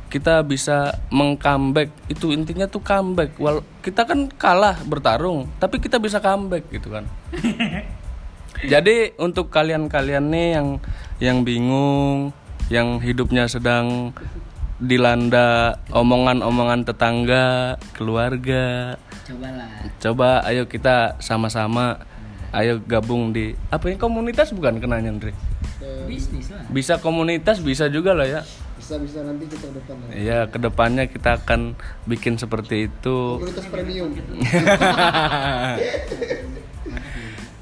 kita 0.06 0.46
bisa 0.46 0.94
meng-comeback. 1.10 1.90
Itu 2.06 2.30
intinya 2.30 2.70
tuh 2.70 2.78
comeback. 2.78 3.34
Wal 3.42 3.66
kita 3.82 4.06
kan 4.06 4.30
kalah 4.30 4.78
bertarung, 4.86 5.50
tapi 5.58 5.82
kita 5.82 5.98
bisa 5.98 6.22
comeback 6.22 6.70
gitu 6.70 6.94
kan. 6.94 7.10
Jadi 8.72 9.18
untuk 9.18 9.50
kalian-kalian 9.50 10.24
nih 10.30 10.48
yang 10.54 10.68
yang 11.18 11.38
bingung, 11.42 12.30
yang 12.72 13.00
hidupnya 13.00 13.48
sedang 13.48 14.16
dilanda 14.80 15.78
omongan-omongan 15.94 16.82
tetangga, 16.84 17.78
keluarga, 17.94 18.98
cobalah 19.24 19.70
coba 20.02 20.44
ayo 20.44 20.68
kita 20.68 21.16
sama-sama 21.22 22.04
ayo 22.52 22.82
gabung 22.84 23.32
di 23.32 23.56
apa 23.72 23.88
ini 23.88 23.96
komunitas 23.96 24.52
bukan 24.52 24.78
kenanya 24.78 25.10
Andre? 25.10 25.32
bisnis 26.04 26.52
lah 26.52 26.64
Bisa 26.68 27.00
komunitas 27.00 27.60
bisa 27.64 27.88
juga 27.88 28.12
lah 28.12 28.28
ya. 28.28 28.40
Bisa-bisa 28.76 29.24
nanti 29.24 29.48
kita 29.48 29.72
depan 29.72 29.96
lah 30.04 30.12
Iya, 30.12 30.40
ke 30.52 30.58
depannya 30.60 31.08
kita 31.08 31.40
akan 31.40 31.72
bikin 32.04 32.36
seperti 32.36 32.92
itu. 32.92 33.40
Kualitas 33.40 33.66
premium 33.72 34.12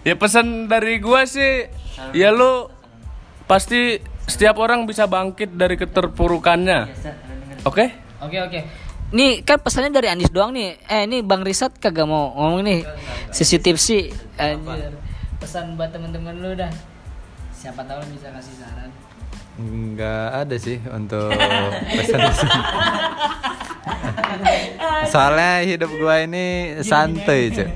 Ya 0.02 0.18
pesan 0.18 0.66
dari 0.66 0.98
gua 0.98 1.22
sih, 1.30 1.70
ya 2.10 2.34
lu 2.34 2.66
pasti 3.46 4.02
setiap 4.32 4.56
orang 4.56 4.88
bisa 4.88 5.04
bangkit 5.04 5.52
dari 5.52 5.76
keterpurukannya. 5.76 6.88
Oke? 7.68 7.84
oke 8.22 8.38
oke 8.48 8.60
Nih 9.12 9.44
kan 9.44 9.60
pesannya 9.60 9.92
dari 9.92 10.08
Andis 10.08 10.32
doang 10.32 10.56
nih. 10.56 10.80
Eh 10.88 11.04
ini 11.04 11.20
Bang 11.20 11.44
Risat 11.44 11.76
kagak 11.76 12.08
mau 12.08 12.32
ngomong 12.32 12.64
nih. 12.64 12.80
Sisi 13.28 13.60
tipsi. 13.60 14.08
Anjir. 14.40 14.96
Pesan 15.36 15.76
buat 15.76 15.92
temen-temen 15.92 16.40
lu 16.40 16.56
dah. 16.56 16.72
Siapa 17.52 17.84
tahu 17.84 18.00
lu 18.00 18.16
bisa 18.16 18.32
kasih 18.32 18.56
saran. 18.56 18.88
Nggak 19.60 20.26
ada 20.32 20.56
sih 20.56 20.80
untuk 20.88 21.28
pesan-pesan. 21.92 22.50
Soalnya 25.12 25.60
hidup 25.68 25.92
gua 26.00 26.24
ini 26.24 26.80
santuy, 26.80 27.52
cuy. 27.52 27.68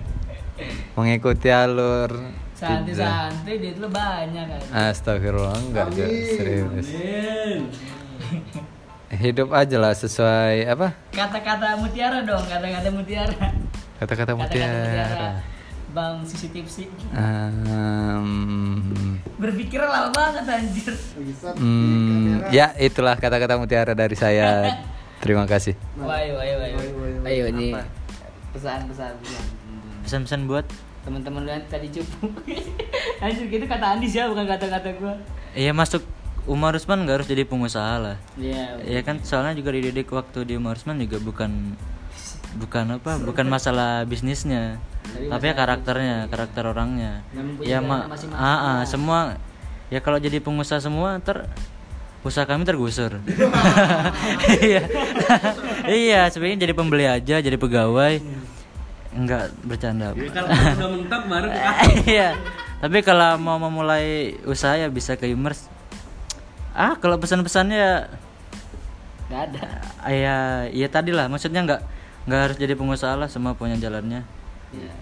Mengikuti 0.96 1.52
alur. 1.52 2.16
Santai-santai 2.56 3.60
duit 3.60 3.76
lu 3.76 3.88
banyak 3.92 4.44
kan. 4.48 4.60
Astagfirullah 4.88 5.60
enggak, 5.60 5.92
Cuk. 5.92 6.08
serius. 6.08 6.88
Hidup 9.12 9.52
aja 9.52 9.76
lah 9.76 9.92
sesuai 9.92 10.64
apa? 10.64 10.96
Kata-kata 11.12 11.76
mutiara 11.76 12.24
dong, 12.24 12.40
kata-kata 12.48 12.88
mutiara. 12.88 13.36
Kata-kata 14.00 14.32
Kata-kata 14.32 14.32
mutiara. 14.34 15.30
Bang 15.92 16.24
sisi 16.24 16.48
tipsi. 16.48 16.88
Um, 17.12 18.26
Berpikir 19.36 19.80
lama 19.80 20.08
banget 20.12 20.44
anjir. 20.48 20.92
hmm, 21.56 22.52
ya 22.52 22.72
itulah 22.80 23.20
kata-kata 23.20 23.60
mutiara 23.60 23.92
dari 23.92 24.16
saya. 24.16 24.72
Terima 25.24 25.44
kasih. 25.44 25.76
Ayo, 26.00 26.36
ayo, 26.40 26.56
ayo. 26.60 26.76
Ayo 27.24 27.44
nih. 27.52 27.72
Pesan-pesan 28.52 29.12
pesan. 29.20 29.44
Pesan-pesan 30.04 30.40
buat 30.48 30.64
Teman-teman 31.06 31.46
lu 31.46 31.50
yang 31.54 31.62
tadi 31.70 31.88
cupu. 31.94 32.26
anjir 33.22 33.46
gitu 33.46 33.64
kata 33.64 33.94
Andis 33.94 34.12
ya, 34.18 34.26
bukan 34.26 34.44
kata-kata 34.44 34.90
gua. 34.98 35.14
Iya 35.54 35.70
masuk 35.70 36.02
Umar 36.50 36.74
Usman 36.74 37.06
nggak 37.06 37.22
harus 37.22 37.28
jadi 37.30 37.46
pengusaha 37.46 38.02
lah. 38.02 38.16
Iya. 38.34 38.82
Ya 38.82 39.00
kan 39.06 39.22
soalnya 39.22 39.54
juga 39.54 39.70
dididik 39.70 40.10
waktu 40.10 40.42
di 40.42 40.58
Umar 40.58 40.76
Usman 40.76 40.98
juga 40.98 41.22
bukan 41.22 41.78
bukan 42.56 42.98
apa 42.98 43.20
bukan 43.28 43.46
masalah 43.46 44.02
bisnisnya 44.08 44.80
tapi 45.06 45.44
ya 45.48 45.54
karakternya 45.54 46.16
karakter 46.26 46.66
orangnya 46.66 47.22
ya 47.62 47.78
ma 47.78 48.10
ah, 48.34 48.42
ah, 48.42 48.80
semua 48.82 49.38
ya 49.92 50.02
kalau 50.02 50.18
jadi 50.18 50.42
pengusaha 50.42 50.82
semua 50.82 51.22
ter 51.22 51.46
usaha 52.26 52.42
kami 52.42 52.66
tergusur 52.66 53.22
iya 54.66 54.82
iya 55.86 56.20
sebenarnya 56.26 56.66
jadi 56.66 56.74
pembeli 56.74 57.06
aja 57.06 57.38
jadi 57.38 57.54
pegawai 57.54 58.18
enggak 59.16 59.50
bercanda. 59.64 60.12
Kalau 60.12 60.48
udah 60.52 60.88
mentok 60.92 61.22
baru 61.26 61.48
iya. 62.08 62.36
Tapi 62.76 63.00
kalau 63.00 63.40
mau 63.40 63.56
memulai 63.56 64.36
usaha 64.44 64.76
ya 64.76 64.92
bisa 64.92 65.16
ke 65.16 65.26
Immers 65.26 65.72
ah 66.76 66.92
kalau 67.00 67.16
pesan-pesannya 67.16 68.12
Gak 69.26 69.40
ada. 69.50 69.62
Ya 70.06 70.36
ya 70.70 70.86
tadi 70.86 71.10
lah. 71.10 71.26
Maksudnya 71.26 71.66
nggak 71.66 71.80
nggak 72.30 72.40
harus 72.46 72.56
jadi 72.58 72.74
pengusaha 72.78 73.18
lah 73.18 73.26
semua 73.26 73.58
punya 73.58 73.74
jalannya. 73.74 74.22
Iya. 74.70 74.92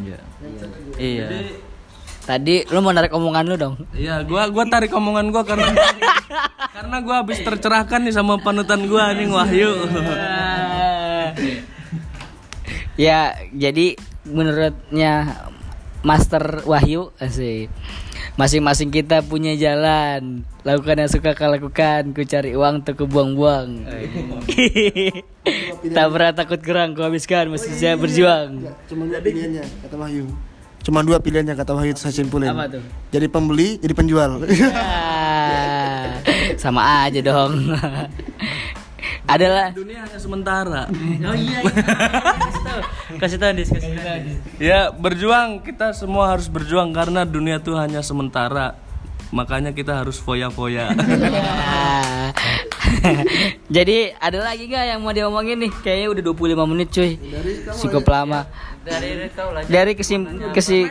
iya. 0.00 0.18
Iya. 0.96 1.26
Jadi 1.28 1.50
tadi 2.24 2.54
lu 2.72 2.80
mau 2.80 2.96
narik 2.96 3.12
omongan 3.12 3.44
lu 3.44 3.56
dong. 3.60 3.74
Iya, 3.92 4.24
gua 4.24 4.48
gua 4.48 4.64
tarik 4.64 4.92
omongan 4.92 5.28
gua 5.28 5.44
karena 5.44 5.68
karena 6.76 6.96
gua 7.04 7.20
habis 7.20 7.44
tercerahkan 7.44 8.00
nih 8.08 8.14
sama 8.16 8.40
panutan 8.40 8.88
gua 8.88 9.12
nih 9.12 9.28
Wahyu. 9.28 9.72
Ya 12.94 13.34
jadi 13.52 13.98
menurutnya 14.26 15.44
Master 16.04 16.60
Wahyu 16.68 17.16
asik. 17.16 17.72
Masing-masing 18.36 18.92
kita 18.92 19.24
punya 19.24 19.56
jalan. 19.56 20.44
Lakukan 20.60 21.00
yang 21.00 21.10
suka 21.10 21.32
kau 21.32 21.48
lakukan. 21.48 22.12
Ku 22.12 22.28
cari 22.28 22.52
uang 22.52 22.84
untuk 22.84 22.94
ku 23.00 23.04
buang-buang. 23.08 23.68
Tak 25.84 26.08
pernah 26.08 26.32
takut 26.32 26.60
gerang 26.64 26.96
ku 26.96 27.04
habiskan. 27.04 27.52
Mesti 27.52 27.76
saya 27.76 27.96
berjuang. 28.00 28.64
Cuma 28.88 29.04
dua 29.04 29.20
pilihannya 29.20 29.64
kata 29.84 29.96
Wahyu. 30.00 30.24
Cuma 30.84 31.00
dua 31.04 31.20
pilihannya 31.20 31.52
kata 31.56 31.72
Wahyu 31.76 31.92
saya 31.96 32.16
simpulin. 32.16 32.48
Apa 32.48 32.68
tuh? 32.68 32.84
Jadi 33.12 33.26
pembeli, 33.28 33.76
jadi 33.76 33.92
penjual. 33.92 34.40
Ya, 34.48 34.72
sama 36.62 37.04
aja 37.04 37.20
dong 37.20 37.76
adalah 39.24 39.72
Dunia 39.72 40.04
hanya 40.04 40.18
sementara. 40.20 40.82
oh 41.28 41.36
iya, 41.36 41.58
kasih 43.16 43.38
tahu 43.40 43.52
Dis, 43.56 43.68
kasih 43.72 43.96
tahu 43.96 44.18
Dis. 44.28 44.38
Ya, 44.60 44.92
berjuang 44.92 45.64
kita 45.64 45.96
semua 45.96 46.36
harus 46.36 46.46
berjuang 46.46 46.92
karena 46.92 47.24
dunia 47.24 47.56
tuh 47.60 47.76
hanya 47.80 48.04
sementara. 48.04 48.76
Makanya 49.34 49.74
kita 49.74 49.98
harus 49.98 50.20
foya-foya. 50.22 50.94
Jadi 53.66 54.14
ada 54.14 54.38
lagi 54.38 54.70
gak 54.70 54.84
yang 54.94 55.00
mau 55.02 55.10
diomongin 55.10 55.58
nih? 55.58 55.72
Kayaknya 55.82 56.08
udah 56.14 56.22
25 56.62 56.70
menit 56.70 56.88
cuy. 56.94 57.18
Cukup 57.82 58.06
lama. 58.06 58.46
dari 58.84 59.26
Dari 59.66 59.92
kesim 59.96 60.28
kesi- 60.52 60.86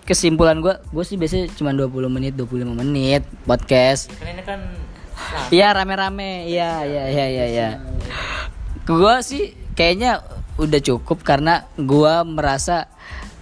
kesimpulan 0.00 0.62
gua, 0.62 0.78
gue 0.78 1.04
sih 1.04 1.18
biasanya 1.18 1.50
cuma 1.52 1.74
20 1.74 2.06
menit, 2.06 2.32
25 2.38 2.70
menit 2.70 3.26
podcast. 3.44 4.08
kan 4.14 4.26
ini 4.30 4.42
kan 4.46 4.60
Iya 5.48 5.72
rame-rame, 5.72 6.46
iya 6.46 6.82
iya 6.82 7.04
iya 7.06 7.26
iya. 7.26 7.44
iya. 7.46 7.68
Gua 8.82 9.20
sih 9.20 9.42
kayaknya 9.72 10.24
udah 10.56 10.80
cukup 10.80 11.20
karena 11.22 11.54
gua 11.76 12.20
merasa 12.22 12.88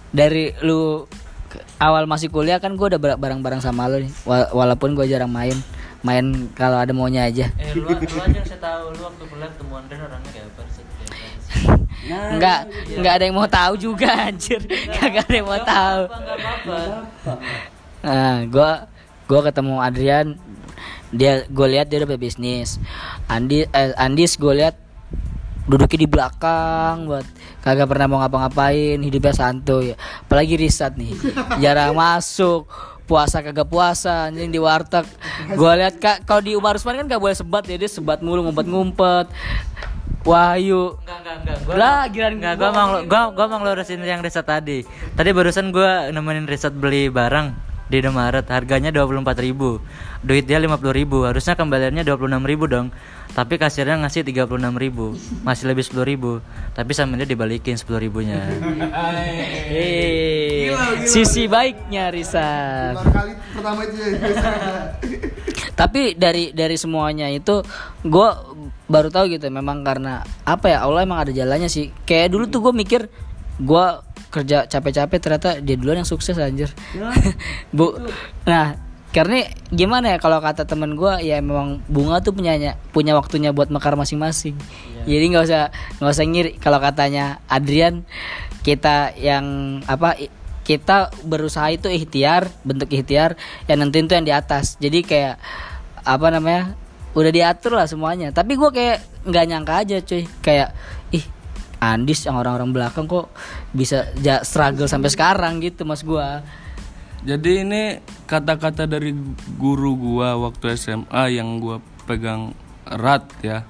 dari 0.09 0.51
lu 0.59 1.07
awal 1.77 2.03
masih 2.05 2.27
kuliah 2.27 2.57
kan 2.57 2.73
gua 2.73 2.89
udah 2.89 2.99
bar- 2.99 3.17
bareng-bareng 3.17 3.59
sama 3.59 3.87
lu 3.87 4.01
nih. 4.01 4.11
Wa- 4.23 4.51
Walaupun 4.53 4.93
gua 4.93 5.03
jarang 5.03 5.29
main, 5.29 5.55
main 6.01 6.25
kalau 6.51 6.77
ada 6.77 6.91
maunya 6.91 7.23
aja. 7.23 7.47
eh 7.53 7.71
lu, 7.73 7.87
lu 7.87 7.95
aja 7.95 8.27
yang 8.29 8.43
saya 8.43 8.59
tahu 8.59 8.91
lu 8.91 9.01
waktu 9.03 9.23
kuliah 9.25 9.49
ketemu 9.49 9.73
Andre 9.73 9.95
orangnya 9.97 10.29
kayak 10.29 10.47
apa 10.47 10.61
sih 10.67 10.83
Kayak 11.07 11.17
apa 11.17 11.39
sih? 11.39 12.33
Enggak, 12.33 12.59
enggak 12.93 13.13
ada 13.13 13.23
yang 13.23 13.35
mau 13.35 13.49
tahu 13.49 13.73
juga 13.77 14.09
anjir. 14.21 14.61
Kagak 14.93 15.23
ada 15.23 15.35
yang 15.35 15.47
mau 15.47 15.61
tahu. 15.61 16.01
Enggak 16.05 16.37
apa-apa 16.37 16.77
Nah, 17.99 18.45
gua 18.45 18.71
gua 19.25 19.39
ketemu 19.41 19.73
Adrian 19.77 20.27
dia 21.11 21.47
gue 21.47 21.67
lihat 21.67 21.87
dia 21.87 22.03
udah 22.03 22.19
bisnis. 22.19 22.81
Andi 23.31 23.63
eh, 23.67 23.91
Andis 23.95 24.35
gue 24.35 24.53
lihat 24.53 24.75
duduknya 25.67 25.99
di 25.99 26.09
belakang 26.09 27.11
buat 27.11 27.27
kagak 27.59 27.91
pernah 27.91 28.07
mau 28.07 28.19
ngapa-ngapain 28.23 28.99
hidupnya 28.99 29.33
santuy. 29.35 29.95
Apalagi 30.27 30.55
riset 30.59 30.95
nih 30.95 31.15
jarang 31.63 31.95
masuk 31.95 32.67
puasa 33.07 33.39
kagak 33.39 33.67
puasa 33.71 34.27
anjing 34.27 34.51
di 34.51 34.59
warteg. 34.59 35.07
Gue 35.55 35.71
lihat 35.79 35.99
kak 35.99 36.27
kalau 36.27 36.43
di 36.43 36.55
Umar 36.59 36.75
Usman 36.75 36.99
kan 36.99 37.07
gak 37.07 37.21
boleh 37.23 37.35
sebat 37.35 37.63
ya 37.67 37.79
dia 37.79 37.87
sebat 37.91 38.19
mulu 38.19 38.43
ngumpet-ngumpet. 38.47 39.31
Wahyu. 40.27 40.99
Enggak, 41.07 41.17
enggak, 41.23 41.35
enggak. 41.39 41.57
Gua 41.63 41.75
Lah, 41.79 41.99
giliran 42.11 42.33
enggak, 42.35 42.55
gua 42.59 42.69
mau 42.75 42.87
gua 43.07 43.21
gua 43.31 43.45
mau 43.47 43.63
ngelurusin 43.63 44.03
yang 44.03 44.19
riset 44.19 44.43
tadi. 44.43 44.83
Tadi 45.15 45.29
barusan 45.31 45.71
gua 45.71 46.11
nemenin 46.11 46.43
riset 46.43 46.75
beli 46.75 47.07
barang 47.07 47.55
di 47.87 48.03
Indomaret. 48.03 48.45
Harganya 48.47 48.91
24.000 48.91 50.23
duit 50.25 50.43
dia 50.43 50.59
50.000 50.59 51.27
harusnya 51.29 51.53
kembaliannya 51.55 52.03
26.000 52.03 52.73
dong. 52.73 52.87
Tapi 53.31 53.53
kasirnya 53.61 54.01
ngasih 54.01 54.25
36.000 54.25 55.45
masih 55.45 55.65
lebih 55.69 55.85
10.000 55.85 56.73
tapi 56.73 56.91
sama 56.97 57.21
dia 57.21 57.29
dibalikin 57.29 57.77
10.000 57.77 58.09
nya 58.25 58.39
Eh, 59.69 60.73
sisi 61.05 61.45
baiknya 61.45 62.09
kali 62.09 63.31
pertama 63.53 63.85
itu 63.85 63.97
ya. 64.01 64.09
tapi 65.79 66.17
dari 66.17 66.49
dari 66.49 66.73
semuanya 66.81 67.29
itu 67.29 67.61
gue 68.01 68.29
baru 68.87 69.11
tahu 69.11 69.37
gitu. 69.37 69.45
Memang 69.53 69.85
karena 69.85 70.23
apa 70.47 70.71
ya 70.73 70.87
Allah 70.87 71.05
emang 71.05 71.21
ada 71.21 71.31
jalannya 71.31 71.69
sih. 71.69 71.91
Kayak 72.07 72.33
dulu 72.33 72.43
tuh 72.49 72.59
gue 72.65 72.73
mikir 72.73 73.01
gue 73.57 73.85
kerja 74.27 74.67
capek-capek 74.67 75.19
ternyata 75.23 75.49
dia 75.63 75.75
duluan 75.79 76.03
yang 76.03 76.09
sukses 76.09 76.37
anjir. 76.37 76.69
Bu 77.77 77.97
nah 78.45 78.87
karena 79.15 79.49
gimana 79.71 80.13
ya 80.13 80.17
kalau 80.19 80.37
kata 80.43 80.67
temen 80.67 80.93
gue 80.93 81.13
ya 81.25 81.39
memang 81.39 81.81
bunga 81.87 82.21
tuh 82.21 82.35
punya 82.35 82.53
punya 82.91 83.17
waktunya 83.17 83.55
buat 83.55 83.71
mekar 83.71 83.97
masing-masing. 83.97 84.53
Jadi 85.07 85.25
nggak 85.31 85.45
usah 85.47 85.63
nggak 85.97 86.11
usah 86.11 86.25
ngiri 86.27 86.51
kalau 86.59 86.77
katanya 86.77 87.39
Adrian 87.47 88.03
kita 88.61 89.15
yang 89.15 89.79
apa 89.87 90.19
kita 90.67 91.15
berusaha 91.23 91.71
itu 91.71 91.87
ikhtiar 91.87 92.51
bentuk 92.67 92.91
ikhtiar 92.91 93.39
yang 93.71 93.79
nentuin 93.79 94.11
tuh 94.11 94.19
yang 94.19 94.27
di 94.27 94.35
atas. 94.35 94.75
Jadi 94.77 94.99
kayak 95.07 95.39
apa 96.03 96.27
namanya 96.27 96.75
udah 97.15 97.31
diatur 97.31 97.79
lah 97.79 97.87
semuanya. 97.87 98.35
Tapi 98.35 98.59
gue 98.59 98.69
kayak 98.75 98.99
nggak 99.23 99.45
nyangka 99.47 99.73
aja 99.87 99.97
cuy. 100.03 100.27
Kayak 100.43 100.75
Andis 101.77 102.25
yang 102.25 102.37
orang-orang 102.37 102.73
belakang 102.73 103.05
kok 103.05 103.29
bisa 103.73 104.09
ja- 104.21 104.41
struggle 104.41 104.89
sampai 104.89 105.13
sekarang 105.13 105.61
gitu 105.61 105.85
mas 105.85 106.01
gue 106.01 106.27
Jadi 107.27 107.65
ini 107.65 107.97
kata-kata 108.29 108.87
dari 108.87 109.11
guru 109.59 109.97
gua 109.99 110.37
waktu 110.37 110.77
SMA 110.79 111.33
yang 111.33 111.59
gua 111.59 111.81
pegang 112.07 112.55
erat 112.87 113.25
ya. 113.43 113.67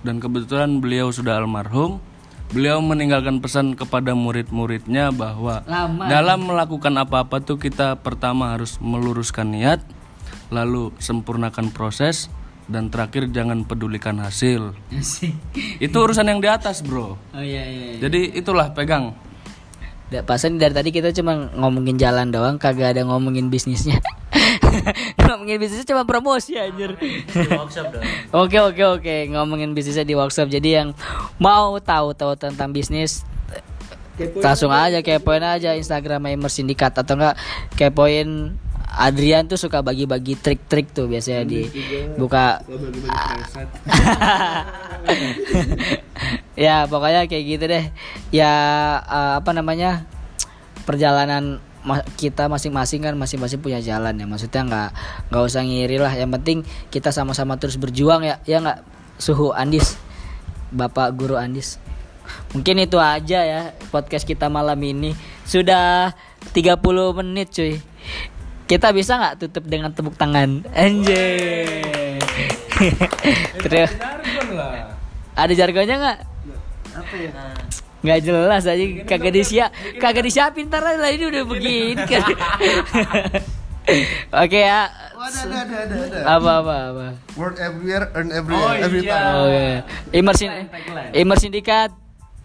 Dan 0.00 0.22
kebetulan 0.22 0.80
beliau 0.80 1.10
sudah 1.12 1.36
almarhum. 1.36 2.00
Beliau 2.54 2.78
meninggalkan 2.80 3.42
pesan 3.42 3.74
kepada 3.74 4.14
murid-muridnya 4.14 5.10
bahwa 5.10 5.66
Lama. 5.66 6.06
dalam 6.06 6.46
melakukan 6.46 6.94
apa-apa 6.96 7.42
tuh 7.42 7.58
kita 7.58 7.98
pertama 7.98 8.54
harus 8.54 8.78
meluruskan 8.78 9.50
niat, 9.50 9.82
lalu 10.48 10.94
sempurnakan 11.02 11.74
proses 11.74 12.30
dan 12.66 12.90
terakhir 12.90 13.30
jangan 13.30 13.62
pedulikan 13.62 14.18
hasil. 14.18 14.74
Itu 15.78 15.96
urusan 15.96 16.26
yang 16.26 16.42
di 16.42 16.50
atas, 16.50 16.82
Bro. 16.82 17.14
oh 17.14 17.42
iya 17.42 17.62
iya 17.62 18.02
Jadi 18.02 18.34
itulah 18.34 18.74
pegang. 18.74 19.14
Da- 20.06 20.22
Pasan 20.22 20.58
dari 20.58 20.70
tadi 20.70 20.90
kita 20.90 21.10
cuma 21.10 21.50
ngomongin 21.54 21.98
jalan 21.98 22.30
doang, 22.30 22.58
kagak 22.58 22.94
ada 22.94 23.02
ngomongin 23.02 23.50
bisnisnya. 23.50 23.98
ngomongin 25.22 25.58
bisnisnya 25.58 25.86
cuma 25.86 26.02
promosi 26.06 26.54
anjir. 26.54 26.94
workshop 27.50 27.90
dong 27.90 28.04
Oke 28.46 28.58
oke 28.58 28.82
oke 28.98 29.16
ngomongin 29.30 29.74
bisnisnya 29.74 30.02
di 30.02 30.14
workshop. 30.14 30.46
Jadi 30.46 30.68
yang 30.74 30.88
mau 31.38 31.78
tahu 31.78 32.14
tahu 32.14 32.34
tentang 32.34 32.70
bisnis 32.70 33.22
langsung 34.16 34.72
aja 34.72 35.04
kepoin 35.04 35.44
aja 35.44 35.76
Instagram 35.76 36.24
Imer 36.32 36.48
Sindikat 36.48 36.96
atau 36.96 37.20
enggak 37.20 37.36
kepoin 37.76 38.56
Adrian 38.96 39.44
tuh 39.44 39.60
suka 39.60 39.84
bagi-bagi 39.84 40.40
trik-trik 40.40 40.96
tuh 40.96 41.04
biasanya 41.04 41.44
di 41.44 41.68
buka. 42.16 42.64
Ya 46.56 46.88
pokoknya 46.88 47.28
kayak 47.28 47.44
gitu 47.44 47.64
deh. 47.68 47.84
Ya 48.32 48.52
eh, 49.04 49.32
apa 49.36 49.52
namanya? 49.52 50.08
Perjalanan 50.88 51.60
ma- 51.84 52.06
kita 52.16 52.48
masing-masing 52.48 53.04
kan 53.04 53.12
masing-masing 53.12 53.60
punya 53.60 53.84
jalan 53.84 54.16
ya. 54.16 54.24
Maksudnya 54.24 54.64
nggak 54.64 54.90
nggak 55.28 55.42
usah 55.44 55.60
ngiri 55.60 56.00
lah. 56.00 56.16
Yang 56.16 56.30
penting 56.40 56.58
kita 56.88 57.12
sama-sama 57.12 57.60
terus 57.60 57.76
berjuang 57.76 58.24
ya. 58.24 58.40
Ya 58.48 58.64
nggak? 58.64 58.80
Suhu 59.20 59.52
Andis. 59.52 60.00
Bapak 60.72 61.12
guru 61.12 61.36
Andis. 61.36 61.76
Mungkin 62.56 62.80
itu 62.82 62.96
aja 62.96 63.44
ya 63.44 63.76
podcast 63.92 64.24
kita 64.24 64.48
malam 64.48 64.80
ini. 64.80 65.12
Sudah 65.44 66.16
30 66.56 66.80
menit 67.20 67.52
cuy 67.52 67.76
kita 68.66 68.90
bisa 68.90 69.14
nggak 69.14 69.34
tutup 69.46 69.64
dengan 69.66 69.94
tepuk 69.94 70.18
tangan? 70.18 70.66
Anjay. 70.74 72.18
Terus 73.62 73.90
ada 75.38 75.52
jargonnya 75.54 75.96
nggak? 75.96 76.18
Nggak 78.02 78.20
jelas 78.22 78.62
aja 78.66 78.84
kagak 79.06 79.34
disiap 79.34 79.70
kagak 80.02 80.24
disiapin 80.26 80.66
ntar 80.66 80.82
lah 80.82 81.10
ini 81.10 81.24
udah 81.30 81.42
begini 81.46 81.94
kan. 82.06 82.26
Oke 84.42 84.66
ya. 84.66 84.90
Ada 85.16 85.40
ada 85.46 85.56
ada 85.62 85.76
ada 85.78 85.96
ada. 86.10 86.18
apa 86.26 86.50
apa 86.60 86.74
apa? 86.90 87.06
Word 87.38 87.56
everywhere, 87.62 88.10
earn 88.18 88.34
everywhere, 88.34 88.82
every 88.82 89.02
time. 89.06 89.34
oke. 89.46 89.66
Immersin 90.12 90.50
immersin 91.14 91.50
dikat 91.54 91.94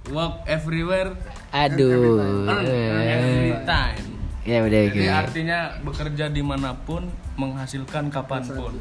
Walk 0.10 0.42
everywhere, 0.50 1.14
aduh. 1.54 2.50
every 2.58 3.54
time. 3.66 4.11
Ya 4.42 4.66
udah 4.66 4.80
Jadi 4.90 5.08
artinya 5.08 5.60
bekerja 5.86 6.26
di 6.34 6.42
mana 6.42 6.74
pun, 6.74 7.06
menghasilkan 7.38 8.10
kapan 8.10 8.42
pun. 8.50 8.74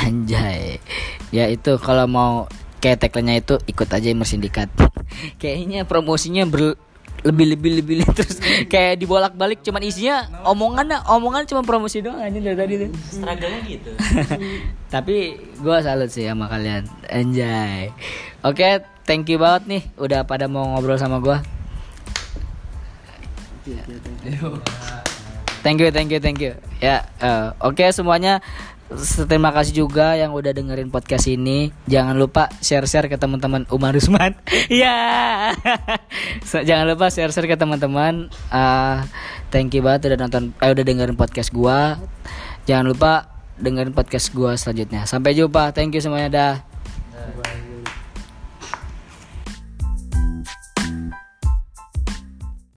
anjay. 0.00 0.80
Ya 1.28 1.48
itu 1.52 1.76
kalau 1.76 2.08
mau 2.08 2.48
kayak 2.82 2.98
tagline-nya 2.98 3.38
itu 3.38 3.54
ikut 3.70 3.86
aja 3.86 4.10
immersin 4.10 4.42
dikat 4.42 4.66
kayaknya 5.40 5.86
promosinya 5.86 6.42
ber 6.50 6.74
lebih 7.22 7.54
lebih 7.54 7.78
lebih 7.78 7.94
lebih 8.02 8.14
terus 8.18 8.42
kayak 8.72 8.98
dibolak 8.98 9.38
balik 9.38 9.62
cuman 9.62 9.86
isinya 9.86 10.26
omongan 10.42 11.06
omongan 11.06 11.46
cuma 11.46 11.62
promosi 11.62 12.02
doang 12.02 12.18
aja 12.18 12.34
dari 12.34 12.58
tadi 12.58 12.74
tuh. 12.82 12.90
Struggle 13.14 13.54
gitu. 13.70 13.94
Tapi 14.94 15.38
gue 15.38 15.76
salut 15.86 16.10
sih 16.10 16.26
sama 16.26 16.50
kalian. 16.50 16.82
Anjay. 17.06 17.94
Oke 18.42 18.82
thank 19.06 19.30
you 19.30 19.38
banget 19.38 19.62
nih 19.70 19.82
udah 20.02 20.26
pada 20.26 20.50
mau 20.50 20.66
ngobrol 20.74 20.98
sama 20.98 21.22
gue 21.22 21.38
thank 25.62 25.78
you 25.80 25.88
thank 25.94 26.10
you 26.10 26.20
thank 26.20 26.38
you. 26.42 26.52
Ya 26.78 27.06
eh, 27.18 27.48
oke 27.62 27.82
semuanya 27.90 28.42
S- 28.92 29.24
terima 29.24 29.48
kasih 29.56 29.72
juga 29.86 30.12
yang 30.20 30.36
udah 30.36 30.52
dengerin 30.52 30.92
podcast 30.92 31.24
ini. 31.24 31.72
Jangan 31.88 32.12
lupa 32.12 32.52
share 32.60 32.84
share 32.84 33.08
ke 33.08 33.16
teman-teman 33.16 33.64
Umar 33.72 33.96
Usman. 33.96 34.36
Ya. 34.68 35.52
So, 36.48 36.60
jangan 36.60 36.84
lupa 36.84 37.08
share 37.08 37.32
share 37.32 37.48
ke 37.48 37.56
teman-teman. 37.56 38.28
Ah, 38.52 39.08
thank 39.48 39.72
you 39.72 39.80
banget 39.80 40.12
udah 40.12 40.18
nonton 40.28 40.52
eh 40.60 40.68
udah 40.68 40.84
dengerin 40.84 41.16
podcast 41.16 41.48
gua. 41.56 41.96
Jangan 42.68 42.84
lupa 42.92 43.32
dengerin 43.56 43.96
podcast 43.96 44.28
gua 44.36 44.60
selanjutnya. 44.60 45.08
Sampai 45.08 45.32
jumpa. 45.32 45.72
Thank 45.72 45.96
you 45.96 46.02
semuanya 46.04 46.28
dah 46.28 46.52